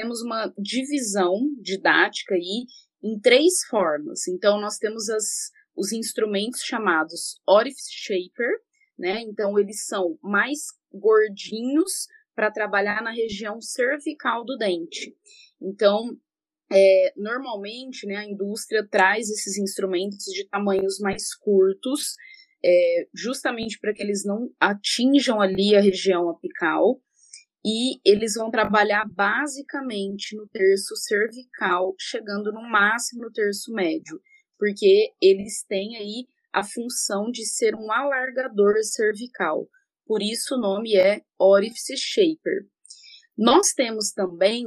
temos 0.00 0.22
uma 0.22 0.52
divisão 0.58 1.34
didática 1.60 2.34
aí 2.34 2.64
em 3.02 3.18
três 3.20 3.64
formas. 3.68 4.26
Então, 4.28 4.60
nós 4.60 4.78
temos 4.78 5.08
as, 5.08 5.50
os 5.76 5.92
instrumentos 5.92 6.62
chamados 6.62 7.40
Orifice 7.46 7.90
Shaper, 7.92 8.50
né? 8.98 9.20
Então, 9.22 9.58
eles 9.58 9.86
são 9.86 10.18
mais 10.22 10.68
gordinhos, 10.92 12.06
para 12.40 12.50
trabalhar 12.50 13.02
na 13.02 13.10
região 13.10 13.60
cervical 13.60 14.46
do 14.46 14.56
dente. 14.56 15.14
Então, 15.60 16.16
é, 16.72 17.12
normalmente, 17.14 18.06
né, 18.06 18.16
a 18.16 18.24
indústria 18.24 18.86
traz 18.88 19.28
esses 19.28 19.58
instrumentos 19.58 20.24
de 20.24 20.48
tamanhos 20.48 20.98
mais 21.00 21.34
curtos, 21.34 22.14
é, 22.64 23.08
justamente 23.14 23.78
para 23.78 23.92
que 23.92 24.02
eles 24.02 24.24
não 24.24 24.50
atinjam 24.58 25.38
ali 25.38 25.76
a 25.76 25.82
região 25.82 26.30
apical, 26.30 27.02
e 27.64 28.00
eles 28.04 28.34
vão 28.34 28.50
trabalhar 28.50 29.04
basicamente 29.06 30.34
no 30.36 30.46
terço 30.48 30.96
cervical, 30.96 31.94
chegando 31.98 32.52
no 32.52 32.62
máximo 32.62 33.22
no 33.22 33.32
terço 33.32 33.72
médio, 33.72 34.20
porque 34.58 35.12
eles 35.20 35.64
têm 35.68 35.96
aí 35.96 36.26
a 36.52 36.64
função 36.64 37.30
de 37.30 37.44
ser 37.46 37.74
um 37.74 37.92
alargador 37.92 38.82
cervical. 38.82 39.68
Por 40.06 40.22
isso 40.22 40.56
o 40.56 40.60
nome 40.60 40.96
é 40.96 41.20
Orifice 41.38 41.96
Shaper. 41.96 42.66
Nós 43.36 43.72
temos 43.72 44.12
também 44.12 44.64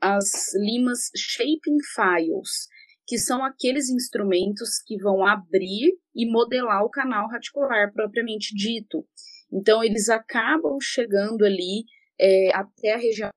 as 0.00 0.54
limas 0.54 1.10
Shaping 1.16 1.78
Files, 1.94 2.68
que 3.06 3.18
são 3.18 3.44
aqueles 3.44 3.88
instrumentos 3.88 4.80
que 4.86 4.96
vão 4.96 5.26
abrir 5.26 5.98
e 6.14 6.30
modelar 6.30 6.84
o 6.84 6.90
canal 6.90 7.28
radicular 7.28 7.92
propriamente 7.92 8.54
dito. 8.54 9.06
Então, 9.52 9.82
eles 9.82 10.08
acabam 10.08 10.78
chegando 10.80 11.44
ali 11.44 11.84
é, 12.20 12.54
até 12.54 12.92
a 12.92 12.98
região 12.98 13.30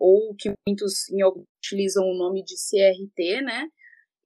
ou 0.00 0.34
que 0.34 0.52
muitos 0.66 1.08
em 1.10 1.22
utilizam 1.24 2.04
o 2.04 2.18
nome 2.18 2.42
de 2.42 2.54
CRT, 2.54 3.42
né? 3.42 3.68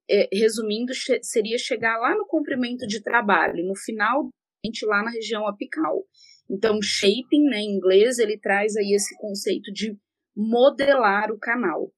É, 0.09 0.27
resumindo, 0.33 0.91
seria 1.21 1.57
chegar 1.57 1.97
lá 1.99 2.15
no 2.15 2.25
comprimento 2.25 2.87
de 2.87 3.01
trabalho, 3.01 3.63
no 3.63 3.75
final 3.75 4.27
lá 4.85 5.03
na 5.03 5.11
região 5.11 5.47
apical. 5.47 6.03
Então, 6.49 6.81
shaping, 6.81 7.43
né, 7.43 7.59
em 7.59 7.75
inglês, 7.75 8.17
ele 8.17 8.37
traz 8.37 8.75
aí 8.75 8.93
esse 8.93 9.15
conceito 9.17 9.71
de 9.71 9.95
modelar 10.35 11.31
o 11.31 11.37
canal. 11.37 11.93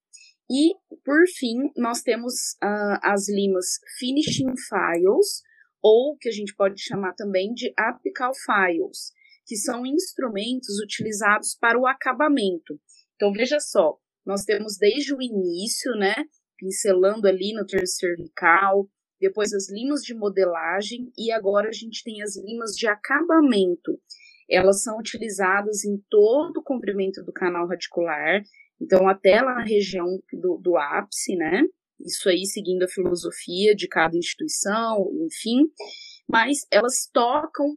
E, 0.52 0.74
por 1.06 1.26
fim, 1.38 1.72
nós 1.78 2.02
temos 2.02 2.34
uh, 2.62 3.00
as 3.02 3.30
limas 3.30 3.80
finishing 3.98 4.54
files, 4.58 5.42
ou 5.82 6.18
que 6.18 6.28
a 6.28 6.32
gente 6.32 6.54
pode 6.54 6.82
chamar 6.82 7.14
também 7.14 7.54
de 7.54 7.74
apical 7.78 8.34
files, 8.36 9.14
que 9.52 9.58
são 9.58 9.86
instrumentos 9.86 10.80
utilizados 10.82 11.58
para 11.60 11.78
o 11.78 11.86
acabamento. 11.86 12.80
Então, 13.16 13.34
veja 13.34 13.60
só, 13.60 13.98
nós 14.26 14.46
temos 14.46 14.78
desde 14.78 15.14
o 15.14 15.22
início, 15.22 15.92
né, 15.96 16.16
pincelando 16.58 17.28
ali 17.28 17.52
no 17.54 17.66
terço 17.66 17.96
cervical, 17.96 18.88
depois 19.20 19.52
as 19.52 19.70
limas 19.70 20.04
de 20.04 20.14
modelagem 20.14 21.12
e 21.18 21.34
agora 21.34 21.68
a 21.68 21.74
gente 21.74 22.02
tem 22.02 22.22
as 22.22 22.38
limas 22.38 22.72
de 22.78 22.88
acabamento. 22.88 24.00
elas 24.50 24.84
são 24.84 24.98
utilizadas 24.98 25.84
em 25.84 25.98
todo 26.10 26.60
o 26.60 26.64
comprimento 26.64 27.22
do 27.22 27.34
canal 27.34 27.68
radicular, 27.68 28.42
então 28.80 29.06
até 29.10 29.42
lá 29.42 29.56
na 29.56 29.66
região 29.66 30.08
do, 30.32 30.58
do 30.60 30.78
ápice, 30.78 31.36
né? 31.36 31.64
Isso 32.00 32.30
aí 32.30 32.46
seguindo 32.46 32.84
a 32.84 32.88
filosofia 32.88 33.76
de 33.76 33.90
cada 33.90 34.16
instituição, 34.16 35.12
enfim, 35.26 35.70
mas 36.26 36.66
elas 36.72 37.10
tocam 37.12 37.76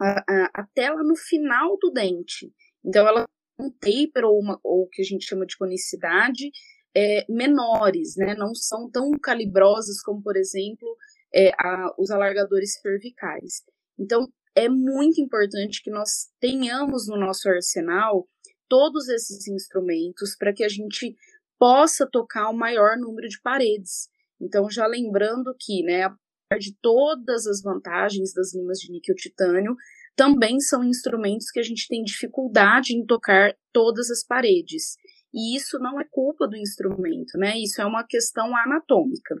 a, 0.00 0.24
a, 0.28 0.50
até 0.54 0.90
lá 0.90 1.02
no 1.02 1.16
final 1.16 1.76
do 1.78 1.90
dente. 1.90 2.52
Então 2.84 3.06
ela 3.06 3.26
um 3.60 3.70
taper 3.70 4.24
ou, 4.24 4.40
o 4.64 4.88
que 4.90 5.02
a 5.02 5.04
gente 5.04 5.26
chama 5.26 5.44
de 5.44 5.56
conicidade 5.56 6.50
é, 6.96 7.24
menores, 7.28 8.16
né? 8.16 8.34
Não 8.34 8.54
são 8.54 8.90
tão 8.90 9.10
calibrosas 9.12 10.02
como, 10.02 10.22
por 10.22 10.36
exemplo, 10.36 10.96
é, 11.32 11.50
a, 11.58 11.94
os 11.98 12.10
alargadores 12.10 12.80
cervicais. 12.80 13.62
Então, 13.98 14.26
é 14.54 14.68
muito 14.68 15.20
importante 15.20 15.82
que 15.82 15.90
nós 15.90 16.28
tenhamos 16.40 17.06
no 17.06 17.16
nosso 17.16 17.48
arsenal 17.48 18.26
todos 18.68 19.08
esses 19.08 19.46
instrumentos 19.46 20.34
para 20.36 20.52
que 20.52 20.64
a 20.64 20.68
gente 20.68 21.14
possa 21.58 22.08
tocar 22.10 22.48
o 22.48 22.56
maior 22.56 22.96
número 22.96 23.28
de 23.28 23.40
paredes. 23.40 24.08
Então, 24.40 24.68
já 24.70 24.86
lembrando 24.86 25.54
que, 25.58 25.82
né, 25.82 26.04
apesar 26.04 26.29
de 26.58 26.74
todas 26.80 27.46
as 27.46 27.62
vantagens 27.62 28.32
das 28.34 28.54
limas 28.54 28.78
de 28.78 28.90
níquel 28.90 29.14
titânio, 29.14 29.74
também 30.16 30.58
são 30.60 30.82
instrumentos 30.82 31.50
que 31.50 31.60
a 31.60 31.62
gente 31.62 31.86
tem 31.88 32.02
dificuldade 32.02 32.94
em 32.94 33.04
tocar 33.06 33.54
todas 33.72 34.10
as 34.10 34.24
paredes. 34.24 34.96
E 35.32 35.56
isso 35.56 35.78
não 35.78 36.00
é 36.00 36.04
culpa 36.10 36.48
do 36.48 36.56
instrumento, 36.56 37.38
né? 37.38 37.56
Isso 37.56 37.80
é 37.80 37.86
uma 37.86 38.04
questão 38.04 38.54
anatômica. 38.56 39.36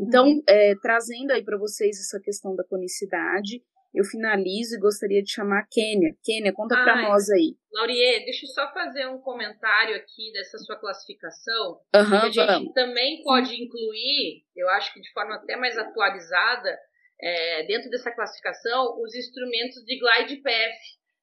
Então, 0.00 0.26
uhum. 0.26 0.42
é, 0.46 0.74
trazendo 0.80 1.32
aí 1.32 1.42
para 1.42 1.58
vocês 1.58 1.98
essa 1.98 2.20
questão 2.20 2.54
da 2.54 2.64
conicidade, 2.64 3.62
eu 3.96 4.04
finalizo 4.04 4.76
e 4.76 4.78
gostaria 4.78 5.22
de 5.22 5.32
chamar 5.32 5.60
a 5.60 5.66
Kênia. 5.66 6.14
Kênia, 6.22 6.52
conta 6.52 6.74
para 6.76 7.00
nós 7.00 7.30
aí. 7.30 7.56
Laurie, 7.72 8.24
deixa 8.26 8.44
eu 8.44 8.50
só 8.50 8.70
fazer 8.70 9.06
um 9.06 9.18
comentário 9.18 9.96
aqui 9.96 10.30
dessa 10.32 10.58
sua 10.58 10.76
classificação. 10.76 11.80
Uhum, 11.94 12.18
a 12.18 12.26
gente 12.26 12.36
vamos. 12.36 12.74
também 12.74 13.22
pode 13.22 13.54
incluir, 13.54 14.44
eu 14.54 14.68
acho 14.68 14.92
que 14.92 15.00
de 15.00 15.10
forma 15.12 15.36
até 15.36 15.56
mais 15.56 15.78
atualizada, 15.78 16.78
é, 17.18 17.66
dentro 17.66 17.88
dessa 17.88 18.12
classificação, 18.12 19.00
os 19.00 19.14
instrumentos 19.14 19.82
de 19.84 19.98
glide 19.98 20.42
path. 20.42 20.82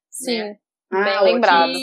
Sim. 0.10 0.40
Né? 0.40 0.58
Ah, 0.92 1.04
Bem 1.04 1.34
lembrado. 1.34 1.74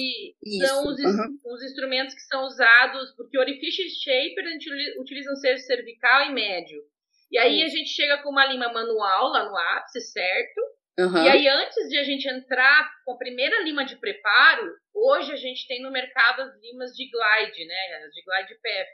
São 0.66 0.86
os, 0.86 0.98
uhum. 0.98 1.38
os, 1.44 1.62
instrumentos 1.64 2.14
que 2.14 2.22
são 2.22 2.42
usados, 2.44 3.14
porque 3.16 3.38
Orifice 3.38 3.88
Shaper 4.02 4.44
a 4.44 4.50
gente 4.50 4.70
utiliza 5.00 5.30
um 5.30 5.36
ser 5.36 5.56
cervical 5.58 6.26
e 6.26 6.32
médio. 6.32 6.82
E 7.30 7.38
aí 7.38 7.62
a 7.62 7.68
gente 7.68 7.90
chega 7.90 8.18
com 8.22 8.30
uma 8.30 8.46
lima 8.46 8.72
manual 8.72 9.28
lá 9.28 9.48
no 9.48 9.56
ápice, 9.56 10.00
certo? 10.00 10.60
Uhum. 10.98 11.24
E 11.24 11.28
aí, 11.28 11.48
antes 11.48 11.88
de 11.88 11.96
a 11.98 12.04
gente 12.04 12.28
entrar 12.28 12.90
com 13.04 13.12
a 13.12 13.18
primeira 13.18 13.62
lima 13.62 13.84
de 13.84 13.96
preparo, 13.96 14.70
hoje 14.94 15.32
a 15.32 15.36
gente 15.36 15.66
tem 15.66 15.82
no 15.82 15.90
mercado 15.90 16.42
as 16.42 16.60
limas 16.60 16.92
de 16.92 17.08
glide, 17.08 17.66
né? 17.66 18.04
As 18.04 18.12
de 18.12 18.22
glide 18.22 18.60
path. 18.60 18.88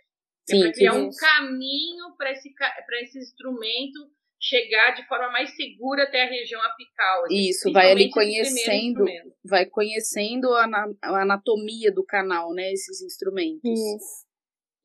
Sim, 0.48 0.58
é 0.58 0.62
para 0.62 0.72
criar 0.72 0.92
um 0.92 1.10
caminho 1.10 2.16
para 2.16 2.30
esse, 2.30 2.52
esse 3.02 3.18
instrumento 3.18 3.98
chegar 4.40 4.94
de 4.94 5.06
forma 5.08 5.30
mais 5.30 5.54
segura 5.56 6.04
até 6.04 6.22
a 6.22 6.28
região 6.28 6.62
apical. 6.62 7.24
Assim, 7.24 7.48
Isso, 7.48 7.72
vai 7.72 7.90
ali 7.90 8.10
conhecendo, 8.10 9.04
vai 9.44 9.66
conhecendo 9.66 10.52
a, 10.52 10.66
a, 11.02 11.22
anatomia 11.22 11.90
do 11.90 12.04
canal, 12.04 12.52
né? 12.52 12.70
Esses 12.72 13.02
instrumentos. 13.02 13.62
Isso. 13.64 14.26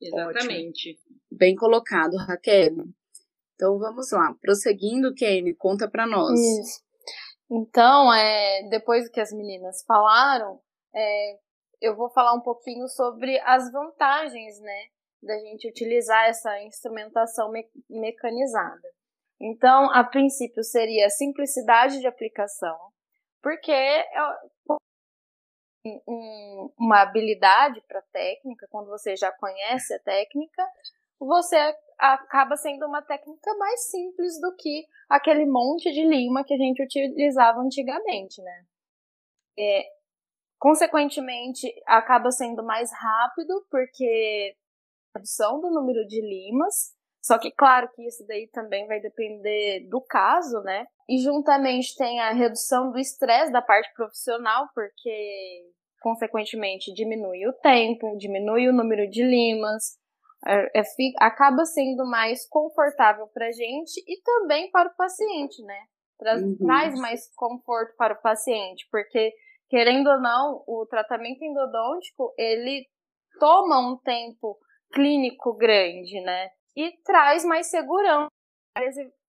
Exatamente. 0.00 0.90
Ótimo. 0.90 1.16
Bem 1.30 1.54
colocado, 1.54 2.16
Raquel. 2.16 2.72
Então 3.54 3.78
vamos 3.78 4.10
lá, 4.10 4.34
prosseguindo, 4.40 5.14
Kenny, 5.14 5.54
conta 5.54 5.88
para 5.88 6.06
nós. 6.06 6.38
Isso. 6.38 6.82
Então, 7.54 8.10
é, 8.14 8.62
depois 8.70 9.10
que 9.10 9.20
as 9.20 9.30
meninas 9.30 9.84
falaram, 9.84 10.58
é, 10.94 11.38
eu 11.82 11.94
vou 11.94 12.08
falar 12.08 12.32
um 12.32 12.40
pouquinho 12.40 12.88
sobre 12.88 13.38
as 13.40 13.70
vantagens, 13.70 14.58
né, 14.58 14.86
da 15.22 15.38
gente 15.38 15.68
utilizar 15.68 16.30
essa 16.30 16.62
instrumentação 16.62 17.50
me 17.50 17.68
mecanizada. 17.90 18.88
Então, 19.38 19.90
a 19.92 20.02
princípio 20.02 20.64
seria 20.64 21.04
a 21.04 21.10
simplicidade 21.10 22.00
de 22.00 22.06
aplicação, 22.06 22.78
porque 23.42 23.70
é 23.70 24.06
um, 26.08 26.72
uma 26.78 27.02
habilidade 27.02 27.82
para 27.86 28.00
técnica, 28.12 28.66
quando 28.70 28.86
você 28.86 29.14
já 29.14 29.30
conhece 29.30 29.92
a 29.92 29.98
técnica, 29.98 30.66
você 31.26 31.56
acaba 31.98 32.56
sendo 32.56 32.86
uma 32.86 33.02
técnica 33.02 33.54
mais 33.56 33.90
simples 33.90 34.40
do 34.40 34.54
que 34.56 34.86
aquele 35.08 35.46
monte 35.46 35.92
de 35.92 36.04
lima 36.04 36.44
que 36.44 36.54
a 36.54 36.56
gente 36.56 36.82
utilizava 36.82 37.60
antigamente, 37.60 38.42
né? 38.42 38.64
É, 39.58 39.84
consequentemente, 40.58 41.72
acaba 41.86 42.30
sendo 42.30 42.64
mais 42.64 42.90
rápido, 42.92 43.64
porque 43.70 44.56
redução 45.14 45.60
do 45.60 45.70
número 45.70 46.06
de 46.06 46.20
limas, 46.20 46.92
só 47.22 47.38
que, 47.38 47.52
claro, 47.52 47.88
que 47.94 48.04
isso 48.04 48.26
daí 48.26 48.48
também 48.48 48.86
vai 48.88 49.00
depender 49.00 49.86
do 49.88 50.00
caso, 50.00 50.60
né? 50.62 50.86
E 51.08 51.18
juntamente 51.18 51.96
tem 51.96 52.18
a 52.18 52.32
redução 52.32 52.90
do 52.90 52.98
estresse 52.98 53.52
da 53.52 53.62
parte 53.62 53.92
profissional, 53.94 54.68
porque, 54.74 55.70
consequentemente, 56.00 56.92
diminui 56.92 57.46
o 57.46 57.52
tempo, 57.52 58.16
diminui 58.16 58.68
o 58.68 58.72
número 58.72 59.08
de 59.08 59.22
limas, 59.22 60.01
é, 60.46 60.80
é, 60.80 60.82
acaba 61.20 61.64
sendo 61.64 62.04
mais 62.04 62.48
confortável 62.48 63.26
para 63.28 63.46
a 63.46 63.52
gente 63.52 64.02
e 64.06 64.20
também 64.22 64.70
para 64.70 64.88
o 64.88 64.96
paciente, 64.96 65.62
né? 65.64 65.78
Tra 66.18 66.36
uhum. 66.36 66.56
Traz 66.56 66.98
mais 66.98 67.34
conforto 67.34 67.94
para 67.96 68.14
o 68.14 68.22
paciente, 68.22 68.86
porque, 68.90 69.32
querendo 69.68 70.08
ou 70.08 70.20
não, 70.20 70.62
o 70.66 70.86
tratamento 70.86 71.42
endodôntico, 71.42 72.32
ele 72.38 72.86
toma 73.38 73.80
um 73.80 73.96
tempo 73.98 74.58
clínico 74.92 75.54
grande, 75.54 76.20
né? 76.20 76.50
e 76.76 76.92
traz 77.04 77.44
mais 77.44 77.68
segurança, 77.68 78.28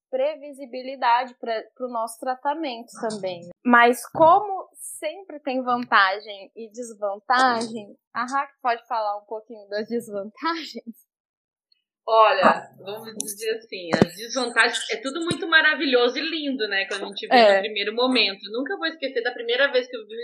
previsibilidade 0.09 1.35
para 1.39 1.63
o 1.81 1.89
nosso 1.89 2.19
tratamento 2.19 2.91
também. 3.01 3.49
Mas 3.65 4.07
como 4.09 4.62
sempre 4.75 5.39
tem 5.39 5.61
vantagem 5.61 6.51
e 6.55 6.69
desvantagem, 6.69 7.97
a 8.13 8.25
Rack 8.25 8.53
pode 8.61 8.85
falar 8.87 9.17
um 9.17 9.25
pouquinho 9.25 9.67
das 9.69 9.87
desvantagens? 9.87 11.13
Olha, 12.05 12.69
vamos 12.79 13.13
dizer 13.15 13.55
assim, 13.55 13.89
as 13.93 14.15
desvantagens 14.15 14.89
é 14.91 14.97
tudo 14.97 15.21
muito 15.21 15.47
maravilhoso 15.47 16.17
e 16.17 16.21
lindo, 16.21 16.67
né? 16.67 16.85
Quando 16.85 17.05
a 17.05 17.07
gente 17.07 17.27
vê 17.27 17.35
é. 17.35 17.55
no 17.55 17.61
primeiro 17.61 17.95
momento. 17.95 18.41
Nunca 18.51 18.77
vou 18.77 18.87
esquecer 18.87 19.23
da 19.23 19.31
primeira 19.31 19.71
vez 19.71 19.87
que 19.87 19.95
eu 19.95 20.05
vi 20.05 20.15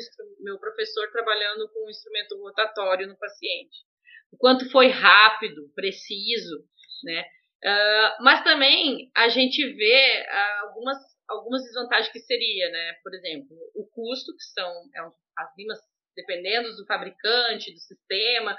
meu 0.42 0.60
professor 0.60 1.10
trabalhando 1.10 1.70
com 1.72 1.86
um 1.86 1.90
instrumento 1.90 2.38
rotatório 2.42 3.08
no 3.08 3.18
paciente. 3.18 3.86
O 4.32 4.38
quanto 4.38 4.70
foi 4.70 4.90
rápido, 4.90 5.72
preciso, 5.74 6.66
né? 7.04 7.24
Uh, 7.64 8.24
mas 8.24 8.44
também 8.44 9.10
a 9.16 9.30
gente 9.30 9.66
vê 9.74 10.26
uh, 10.28 10.68
algumas, 10.68 10.98
algumas 11.30 11.64
desvantagens 11.64 12.12
que 12.12 12.20
seria, 12.20 12.70
né? 12.72 12.94
Por 13.04 13.14
exemplo, 13.14 13.56
o 13.76 13.88
custo, 13.88 14.36
que 14.36 14.44
são 14.44 14.70
é 14.96 15.04
um, 15.04 15.12
as 15.38 15.58
limas, 15.58 15.80
dependendo 16.16 16.76
do 16.76 16.86
fabricante, 16.86 17.74
do 17.74 17.80
sistema, 17.80 18.58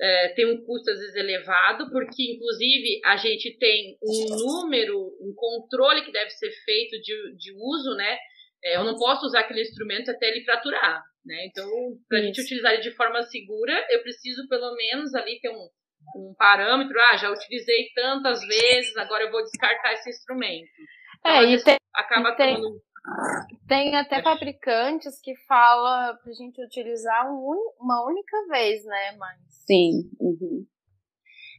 é, 0.00 0.28
tem 0.28 0.46
um 0.46 0.64
custo 0.64 0.90
às 0.90 0.98
vezes 0.98 1.16
elevado, 1.16 1.90
porque 1.90 2.34
inclusive 2.34 3.00
a 3.04 3.16
gente 3.16 3.58
tem 3.58 3.98
um 4.02 4.36
número, 4.36 4.96
um 5.20 5.34
controle 5.34 6.04
que 6.04 6.12
deve 6.12 6.30
ser 6.30 6.50
feito 6.64 7.00
de, 7.00 7.36
de 7.36 7.52
uso, 7.52 7.94
né? 7.96 8.16
É, 8.64 8.76
eu 8.76 8.84
não 8.84 8.96
posso 8.96 9.26
usar 9.26 9.40
aquele 9.40 9.62
instrumento 9.62 10.10
até 10.10 10.28
ele 10.28 10.44
fraturar, 10.44 11.02
né? 11.24 11.46
Então, 11.46 11.68
para 12.08 12.18
a 12.18 12.22
gente 12.22 12.40
utilizar 12.40 12.72
ele 12.72 12.82
de 12.82 12.94
forma 12.94 13.22
segura, 13.22 13.86
eu 13.90 14.02
preciso 14.02 14.48
pelo 14.48 14.74
menos 14.74 15.14
ali 15.14 15.40
ter 15.40 15.50
um, 15.50 15.68
um 16.16 16.34
parâmetro, 16.36 16.98
ah, 17.00 17.16
já 17.16 17.30
utilizei 17.30 17.90
tantas 17.94 18.40
vezes, 18.40 18.96
agora 18.96 19.24
eu 19.24 19.30
vou 19.30 19.42
descartar 19.42 19.92
esse 19.94 20.10
instrumento. 20.10 20.68
Então, 21.20 21.32
é, 21.32 21.52
e 21.52 21.62
tem, 21.62 21.76
acaba 21.98 22.36
tem, 22.36 22.54
tomando... 22.56 22.82
tem 23.66 23.96
até 23.96 24.22
fabricantes 24.22 25.20
que 25.20 25.34
falam 25.46 26.16
pra 26.18 26.32
gente 26.32 26.62
utilizar 26.62 27.30
um, 27.30 27.74
uma 27.80 28.06
única 28.06 28.36
vez, 28.48 28.84
né, 28.84 29.16
mas... 29.18 29.38
Sim. 29.66 30.10
Uhum. 30.20 30.66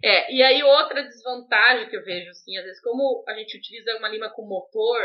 É, 0.04 0.34
e 0.34 0.42
aí 0.42 0.64
outra 0.64 1.04
desvantagem 1.04 1.90
que 1.90 1.98
eu 1.98 2.04
vejo, 2.04 2.30
assim, 2.30 2.58
às 2.58 2.64
vezes, 2.64 2.82
como 2.82 3.24
a 3.28 3.34
gente 3.34 3.58
utiliza 3.58 3.98
uma 3.98 4.08
lima 4.08 4.30
com 4.30 4.48
motor, 4.48 5.02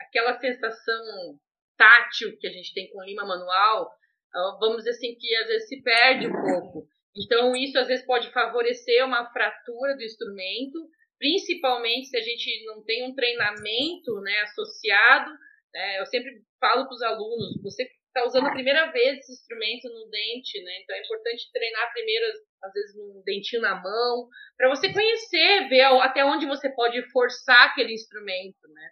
aquela 0.00 0.38
sensação 0.38 1.38
tátil 1.76 2.36
que 2.38 2.46
a 2.46 2.52
gente 2.52 2.72
tem 2.72 2.88
com 2.90 3.02
lima 3.02 3.26
manual, 3.26 3.90
ah, 4.34 4.56
vamos 4.60 4.78
dizer 4.78 4.90
assim, 4.90 5.16
que 5.18 5.34
às 5.36 5.48
vezes 5.48 5.68
se 5.68 5.82
perde 5.82 6.28
um 6.28 6.32
pouco. 6.32 6.86
Então, 7.16 7.56
isso 7.56 7.78
às 7.78 7.88
vezes 7.88 8.04
pode 8.04 8.30
favorecer 8.30 9.04
uma 9.04 9.30
fratura 9.32 9.96
do 9.96 10.02
instrumento, 10.02 10.88
principalmente 11.18 12.08
se 12.08 12.16
a 12.16 12.22
gente 12.22 12.64
não 12.66 12.82
tem 12.84 13.04
um 13.04 13.14
treinamento 13.14 14.20
né, 14.20 14.40
associado. 14.42 15.30
Né, 15.72 16.00
eu 16.00 16.06
sempre 16.06 16.30
falo 16.60 16.84
para 16.86 16.94
os 16.94 17.02
alunos: 17.02 17.62
você 17.62 17.82
está 17.82 18.24
usando 18.24 18.46
a 18.46 18.52
primeira 18.52 18.90
vez 18.92 19.18
esse 19.18 19.32
instrumento 19.32 19.88
no 19.88 20.08
dente, 20.08 20.62
né, 20.62 20.80
então 20.82 20.96
é 20.96 21.00
importante 21.00 21.52
treinar 21.52 21.92
primeiro, 21.92 22.26
às 22.62 22.72
vezes, 22.72 22.96
um 22.96 23.22
dentinho 23.24 23.62
na 23.62 23.74
mão, 23.74 24.28
para 24.56 24.68
você 24.68 24.92
conhecer, 24.92 25.68
ver 25.68 25.82
até 25.82 26.24
onde 26.24 26.46
você 26.46 26.70
pode 26.70 27.02
forçar 27.10 27.68
aquele 27.68 27.92
instrumento. 27.92 28.66
Né. 28.68 28.90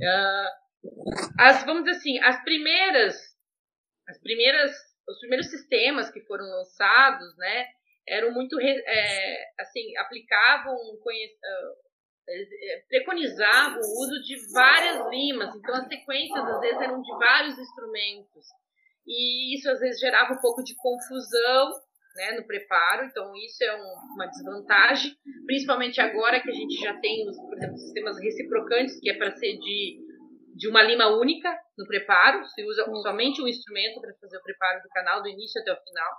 Uh, 0.00 0.68
as, 1.38 1.64
vamos 1.64 1.84
dizer 1.84 1.98
assim, 1.98 2.18
as 2.20 2.42
primeiras 2.44 3.28
as 4.08 4.18
primeiras, 4.20 4.72
os 5.06 5.18
primeiros 5.20 5.50
sistemas 5.50 6.10
que 6.10 6.22
foram 6.22 6.46
lançados, 6.46 7.36
né, 7.36 7.66
eram 8.08 8.32
muito, 8.32 8.58
é, 8.60 9.44
assim, 9.60 9.96
aplicavam, 9.96 10.74
ah, 10.74 11.74
é, 12.28 12.82
preconizavam 12.88 13.80
o 13.80 14.02
uso 14.02 14.22
de 14.22 14.36
várias 14.52 15.10
limas, 15.10 15.54
então 15.54 15.74
as 15.74 15.88
sequências 15.88 16.44
às 16.44 16.60
vezes 16.60 16.80
eram 16.80 17.00
de 17.00 17.10
vários 17.12 17.58
instrumentos, 17.58 18.46
e 19.06 19.56
isso 19.56 19.70
às 19.70 19.80
vezes 19.80 20.00
gerava 20.00 20.34
um 20.34 20.40
pouco 20.40 20.62
de 20.62 20.74
confusão, 20.76 21.70
né, 22.16 22.32
no 22.32 22.46
preparo, 22.46 23.06
então 23.06 23.32
isso 23.36 23.62
é 23.62 23.74
um, 23.74 24.14
uma 24.14 24.26
desvantagem, 24.26 25.16
principalmente 25.46 26.00
agora 26.00 26.40
que 26.42 26.50
a 26.50 26.54
gente 26.54 26.74
já 26.82 26.98
tem, 27.00 27.28
os, 27.28 27.36
por 27.36 27.56
exemplo, 27.56 27.78
sistemas 27.78 28.18
reciprocantes, 28.20 29.00
que 29.00 29.08
é 29.08 29.16
para 29.16 29.36
ser 29.36 29.56
de, 29.56 29.98
de 30.56 30.68
uma 30.68 30.82
lima 30.82 31.06
única 31.16 31.56
no 31.78 31.86
preparo, 31.86 32.44
se 32.44 32.64
usa 32.64 32.84
somente 33.02 33.40
um 33.40 33.46
instrumento 33.46 34.00
para 34.00 34.12
fazer 34.20 34.36
o 34.36 34.42
preparo 34.42 34.82
do 34.82 34.88
canal, 34.88 35.22
do 35.22 35.28
início 35.28 35.60
até 35.60 35.72
o 35.72 35.80
final. 35.80 36.12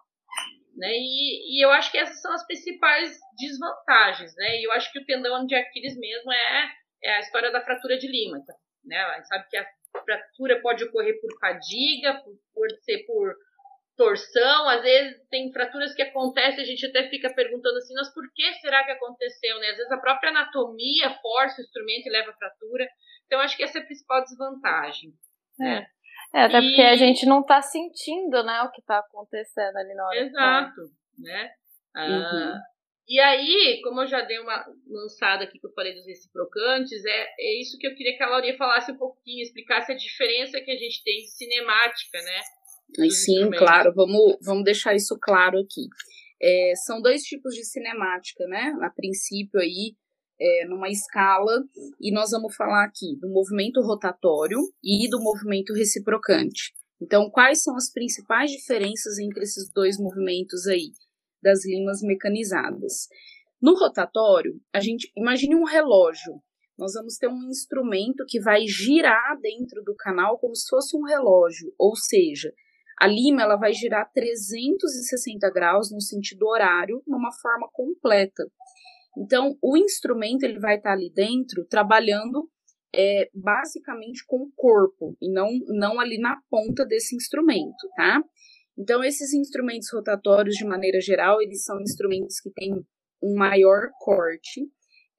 Né? 0.80 0.88
E, 0.94 1.58
e 1.58 1.66
eu 1.66 1.72
acho 1.72 1.92
que 1.92 1.98
essas 1.98 2.22
são 2.22 2.32
as 2.32 2.46
principais 2.48 3.20
desvantagens, 3.38 4.34
né? 4.38 4.62
E 4.62 4.64
eu 4.64 4.72
acho 4.72 4.90
que 4.94 5.00
o 5.00 5.06
tendão 5.06 5.46
de 5.46 5.54
Aquiles 5.54 6.00
mesmo 6.00 6.32
é, 6.32 6.70
é 7.04 7.16
a 7.18 7.20
história 7.20 7.52
da 7.52 7.62
fratura 7.62 7.98
de 7.98 8.08
lima, 8.08 8.38
né? 8.86 8.98
A 8.98 9.16
gente 9.18 9.28
sabe 9.28 9.46
que 9.50 9.58
a 9.58 9.68
fratura 10.06 10.62
pode 10.62 10.86
ocorrer 10.86 11.20
por 11.20 11.38
fadiga, 11.38 12.22
por, 12.24 12.34
por 12.54 12.72
ser 12.86 13.06
por 13.06 13.36
torção, 13.98 14.70
às 14.70 14.82
vezes 14.82 15.22
tem 15.30 15.52
fraturas 15.52 15.94
que 15.94 16.02
acontecem, 16.02 16.64
a 16.64 16.66
gente 16.66 16.86
até 16.86 17.10
fica 17.10 17.34
perguntando 17.34 17.78
assim, 17.80 17.94
mas 17.96 18.14
por 18.14 18.24
que 18.34 18.54
será 18.62 18.86
que 18.86 18.92
aconteceu, 18.92 19.60
né? 19.60 19.72
Às 19.72 19.78
vezes 19.78 19.92
a 19.92 20.00
própria 20.00 20.30
anatomia 20.30 21.10
força 21.22 21.60
o 21.60 21.66
instrumento 21.66 22.08
e 22.08 22.10
leva 22.10 22.32
a 22.32 22.38
fratura. 22.38 22.88
Então 23.26 23.42
acho 23.42 23.58
que 23.58 23.64
essa 23.64 23.80
é 23.80 23.82
a 23.82 23.86
principal 23.86 24.24
desvantagem, 24.24 25.12
né? 25.60 25.86
É, 26.34 26.44
até 26.44 26.60
e... 26.60 26.62
porque 26.62 26.82
a 26.82 26.96
gente 26.96 27.26
não 27.26 27.42
está 27.42 27.62
sentindo, 27.62 28.44
né, 28.44 28.62
o 28.64 28.72
que 28.72 28.82
está 28.82 29.00
acontecendo 29.00 29.76
ali 29.78 29.94
na 29.94 30.06
hora. 30.06 30.20
Exato, 30.20 30.82
né? 31.18 31.50
Ah, 31.96 32.08
uhum. 32.08 32.60
E 33.08 33.20
aí, 33.20 33.82
como 33.84 34.02
eu 34.02 34.08
já 34.08 34.22
dei 34.22 34.38
uma 34.38 34.64
lançada 34.88 35.44
aqui 35.44 35.58
que 35.58 35.66
eu 35.66 35.74
falei 35.74 35.96
dos 35.96 36.06
reciprocantes, 36.06 37.04
é, 37.04 37.28
é 37.40 37.60
isso 37.60 37.76
que 37.80 37.88
eu 37.88 37.96
queria 37.96 38.16
que 38.16 38.22
a 38.22 38.30
Laurinha 38.30 38.56
falasse 38.56 38.92
um 38.92 38.98
pouquinho, 38.98 39.42
explicasse 39.42 39.92
a 39.92 39.96
diferença 39.96 40.62
que 40.62 40.70
a 40.70 40.78
gente 40.78 41.04
tem 41.04 41.18
de 41.18 41.32
cinemática, 41.32 42.20
né? 42.22 43.10
Sim, 43.10 43.50
claro, 43.58 43.94
vamos, 43.96 44.38
vamos 44.44 44.64
deixar 44.64 44.94
isso 44.94 45.18
claro 45.20 45.58
aqui. 45.58 45.88
É, 46.40 46.74
são 46.86 47.02
dois 47.02 47.24
tipos 47.24 47.56
de 47.56 47.66
cinemática, 47.66 48.46
né? 48.48 48.74
A 48.84 48.92
princípio 48.92 49.60
aí, 49.60 49.96
é, 50.40 50.66
numa 50.66 50.90
escala, 50.90 51.64
e 52.00 52.12
nós 52.12 52.32
vamos 52.32 52.56
falar 52.56 52.86
aqui 52.86 53.18
do 53.20 53.30
movimento 53.30 53.82
rotatório 53.82 54.60
e 54.84 55.10
do 55.10 55.20
movimento 55.20 55.74
reciprocante. 55.74 56.74
Então, 57.02 57.30
quais 57.30 57.64
são 57.64 57.76
as 57.76 57.92
principais 57.92 58.52
diferenças 58.52 59.18
entre 59.20 59.44
esses 59.44 59.72
dois 59.72 59.98
movimentos 59.98 60.68
aí 60.68 60.92
das 61.42 61.66
limas 61.66 62.02
mecanizadas? 62.02 63.08
No 63.62 63.74
rotatório, 63.78 64.60
a 64.74 64.80
gente 64.80 65.12
imagine 65.16 65.56
um 65.56 65.66
relógio. 65.66 66.42
Nós 66.78 66.94
vamos 66.94 67.18
ter 67.18 67.28
um 67.28 67.50
instrumento 67.50 68.24
que 68.28 68.40
vai 68.40 68.66
girar 68.66 69.38
dentro 69.42 69.84
do 69.84 69.96
canal 69.96 70.40
como 70.40 70.56
se 70.56 70.68
fosse 70.70 70.96
um 70.96 71.04
relógio, 71.04 71.74
ou 71.78 71.94
seja, 71.96 72.54
a 73.00 73.08
lima 73.08 73.42
ela 73.42 73.56
vai 73.56 73.72
girar 73.74 74.12
360 74.14 75.50
graus 75.52 75.90
no 75.90 76.02
sentido 76.02 76.46
horário, 76.48 77.02
numa 77.08 77.32
forma 77.32 77.70
completa. 77.72 78.44
Então, 79.18 79.58
o 79.62 79.78
instrumento 79.78 80.44
ele 80.44 80.60
vai 80.60 80.78
estar 80.78 80.94
ali 80.94 81.12
dentro 81.14 81.66
trabalhando 81.66 82.50
é, 82.94 83.30
basicamente 83.34 84.24
com 84.26 84.44
o 84.44 84.52
corpo 84.56 85.16
e 85.22 85.32
não, 85.32 85.50
não 85.68 86.00
ali 86.00 86.18
na 86.20 86.38
ponta 86.50 86.86
desse 86.86 87.16
instrumento, 87.16 87.88
tá? 87.96 88.22
Então, 88.78 89.04
esses 89.04 89.34
instrumentos 89.34 89.90
rotatórios, 89.92 90.56
de 90.56 90.66
maneira 90.66 91.02
geral, 91.02 91.42
eles 91.42 91.64
são 91.64 91.82
instrumentos 91.82 92.40
que 92.40 92.50
têm 92.52 92.74
um 93.22 93.36
maior 93.36 93.90
corte, 94.00 94.62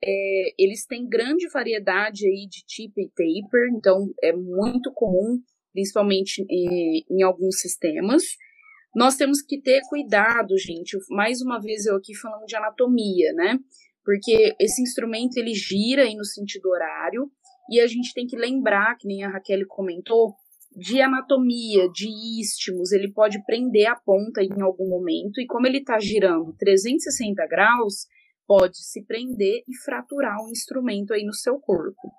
é, 0.02 0.54
eles 0.58 0.86
têm 0.86 1.06
grande 1.06 1.46
variedade 1.52 2.26
aí 2.26 2.46
de 2.48 2.64
tip 2.66 2.92
e 2.96 3.08
taper, 3.08 3.68
então 3.76 4.10
é 4.22 4.32
muito 4.32 4.90
comum 4.94 5.38
principalmente 5.72 6.44
em, 6.48 7.04
em 7.10 7.22
alguns 7.22 7.60
sistemas. 7.60 8.22
Nós 8.94 9.16
temos 9.16 9.40
que 9.40 9.60
ter 9.60 9.80
cuidado, 9.88 10.58
gente. 10.58 10.96
Mais 11.10 11.40
uma 11.40 11.60
vez 11.60 11.86
eu 11.86 11.96
aqui 11.96 12.14
falando 12.14 12.44
de 12.44 12.56
anatomia, 12.56 13.32
né? 13.34 13.58
Porque 14.04 14.54
esse 14.60 14.82
instrumento 14.82 15.36
ele 15.36 15.54
gira 15.54 16.02
aí 16.02 16.14
no 16.14 16.24
sentido 16.24 16.68
horário 16.70 17.30
e 17.70 17.80
a 17.80 17.86
gente 17.86 18.12
tem 18.12 18.26
que 18.26 18.36
lembrar, 18.36 18.96
que 18.96 19.06
nem 19.06 19.22
a 19.22 19.30
Raquel 19.30 19.64
comentou, 19.68 20.34
de 20.76 21.00
anatomia, 21.00 21.88
de 21.88 22.08
istmos, 22.40 22.92
ele 22.92 23.12
pode 23.12 23.44
prender 23.44 23.86
a 23.86 23.96
ponta 23.96 24.42
em 24.42 24.60
algum 24.60 24.88
momento, 24.88 25.40
e 25.40 25.46
como 25.46 25.66
ele 25.66 25.78
está 25.78 25.98
girando 25.98 26.54
360 26.58 27.46
graus, 27.46 28.06
pode 28.46 28.78
se 28.78 29.04
prender 29.04 29.62
e 29.68 29.76
fraturar 29.84 30.36
o 30.44 30.50
instrumento 30.50 31.12
aí 31.12 31.24
no 31.24 31.32
seu 31.32 31.58
corpo. 31.58 32.10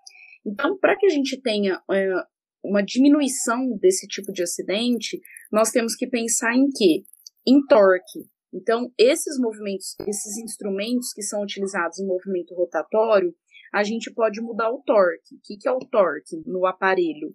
Então, 0.45 0.77
para 0.77 0.97
que 0.97 1.05
a 1.05 1.09
gente 1.09 1.39
tenha 1.41 1.81
é, 1.91 2.13
uma 2.63 2.81
diminuição 2.81 3.77
desse 3.77 4.07
tipo 4.07 4.31
de 4.31 4.43
acidente, 4.43 5.19
nós 5.51 5.71
temos 5.71 5.95
que 5.95 6.07
pensar 6.07 6.55
em 6.55 6.69
quê? 6.69 7.03
Em 7.45 7.65
torque. 7.65 8.19
Então, 8.53 8.91
esses 8.97 9.39
movimentos, 9.39 9.95
esses 10.07 10.37
instrumentos 10.37 11.13
que 11.13 11.23
são 11.23 11.41
utilizados 11.41 11.99
em 11.99 12.05
movimento 12.05 12.53
rotatório, 12.53 13.33
a 13.73 13.83
gente 13.83 14.11
pode 14.13 14.41
mudar 14.41 14.69
o 14.69 14.81
torque. 14.83 15.35
O 15.35 15.39
que 15.41 15.67
é 15.67 15.71
o 15.71 15.79
torque 15.79 16.41
no 16.45 16.65
aparelho? 16.65 17.33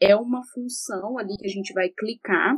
É 0.00 0.14
uma 0.14 0.42
função 0.54 1.18
ali 1.18 1.36
que 1.36 1.46
a 1.46 1.50
gente 1.50 1.72
vai 1.72 1.88
clicar 1.88 2.54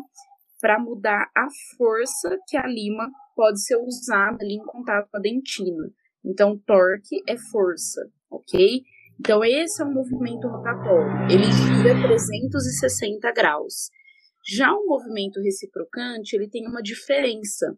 para 0.60 0.78
mudar 0.78 1.30
a 1.36 1.46
força 1.76 2.38
que 2.46 2.56
a 2.56 2.66
lima 2.66 3.10
pode 3.34 3.62
ser 3.62 3.76
usada 3.76 4.38
ali 4.40 4.54
em 4.54 4.64
contato 4.64 5.08
com 5.10 5.16
a 5.16 5.20
dentina. 5.20 5.90
Então, 6.24 6.58
torque 6.66 7.22
é 7.26 7.36
força, 7.36 8.00
ok? 8.30 8.82
Então, 9.18 9.44
esse 9.44 9.80
é 9.80 9.84
um 9.84 9.92
movimento 9.92 10.48
rotatório. 10.48 11.30
Ele 11.30 11.44
gira 11.44 12.08
360 12.08 13.32
graus. 13.32 13.90
Já 14.46 14.72
o 14.72 14.86
movimento 14.86 15.40
reciprocante, 15.40 16.36
ele 16.36 16.48
tem 16.48 16.66
uma 16.66 16.82
diferença. 16.82 17.76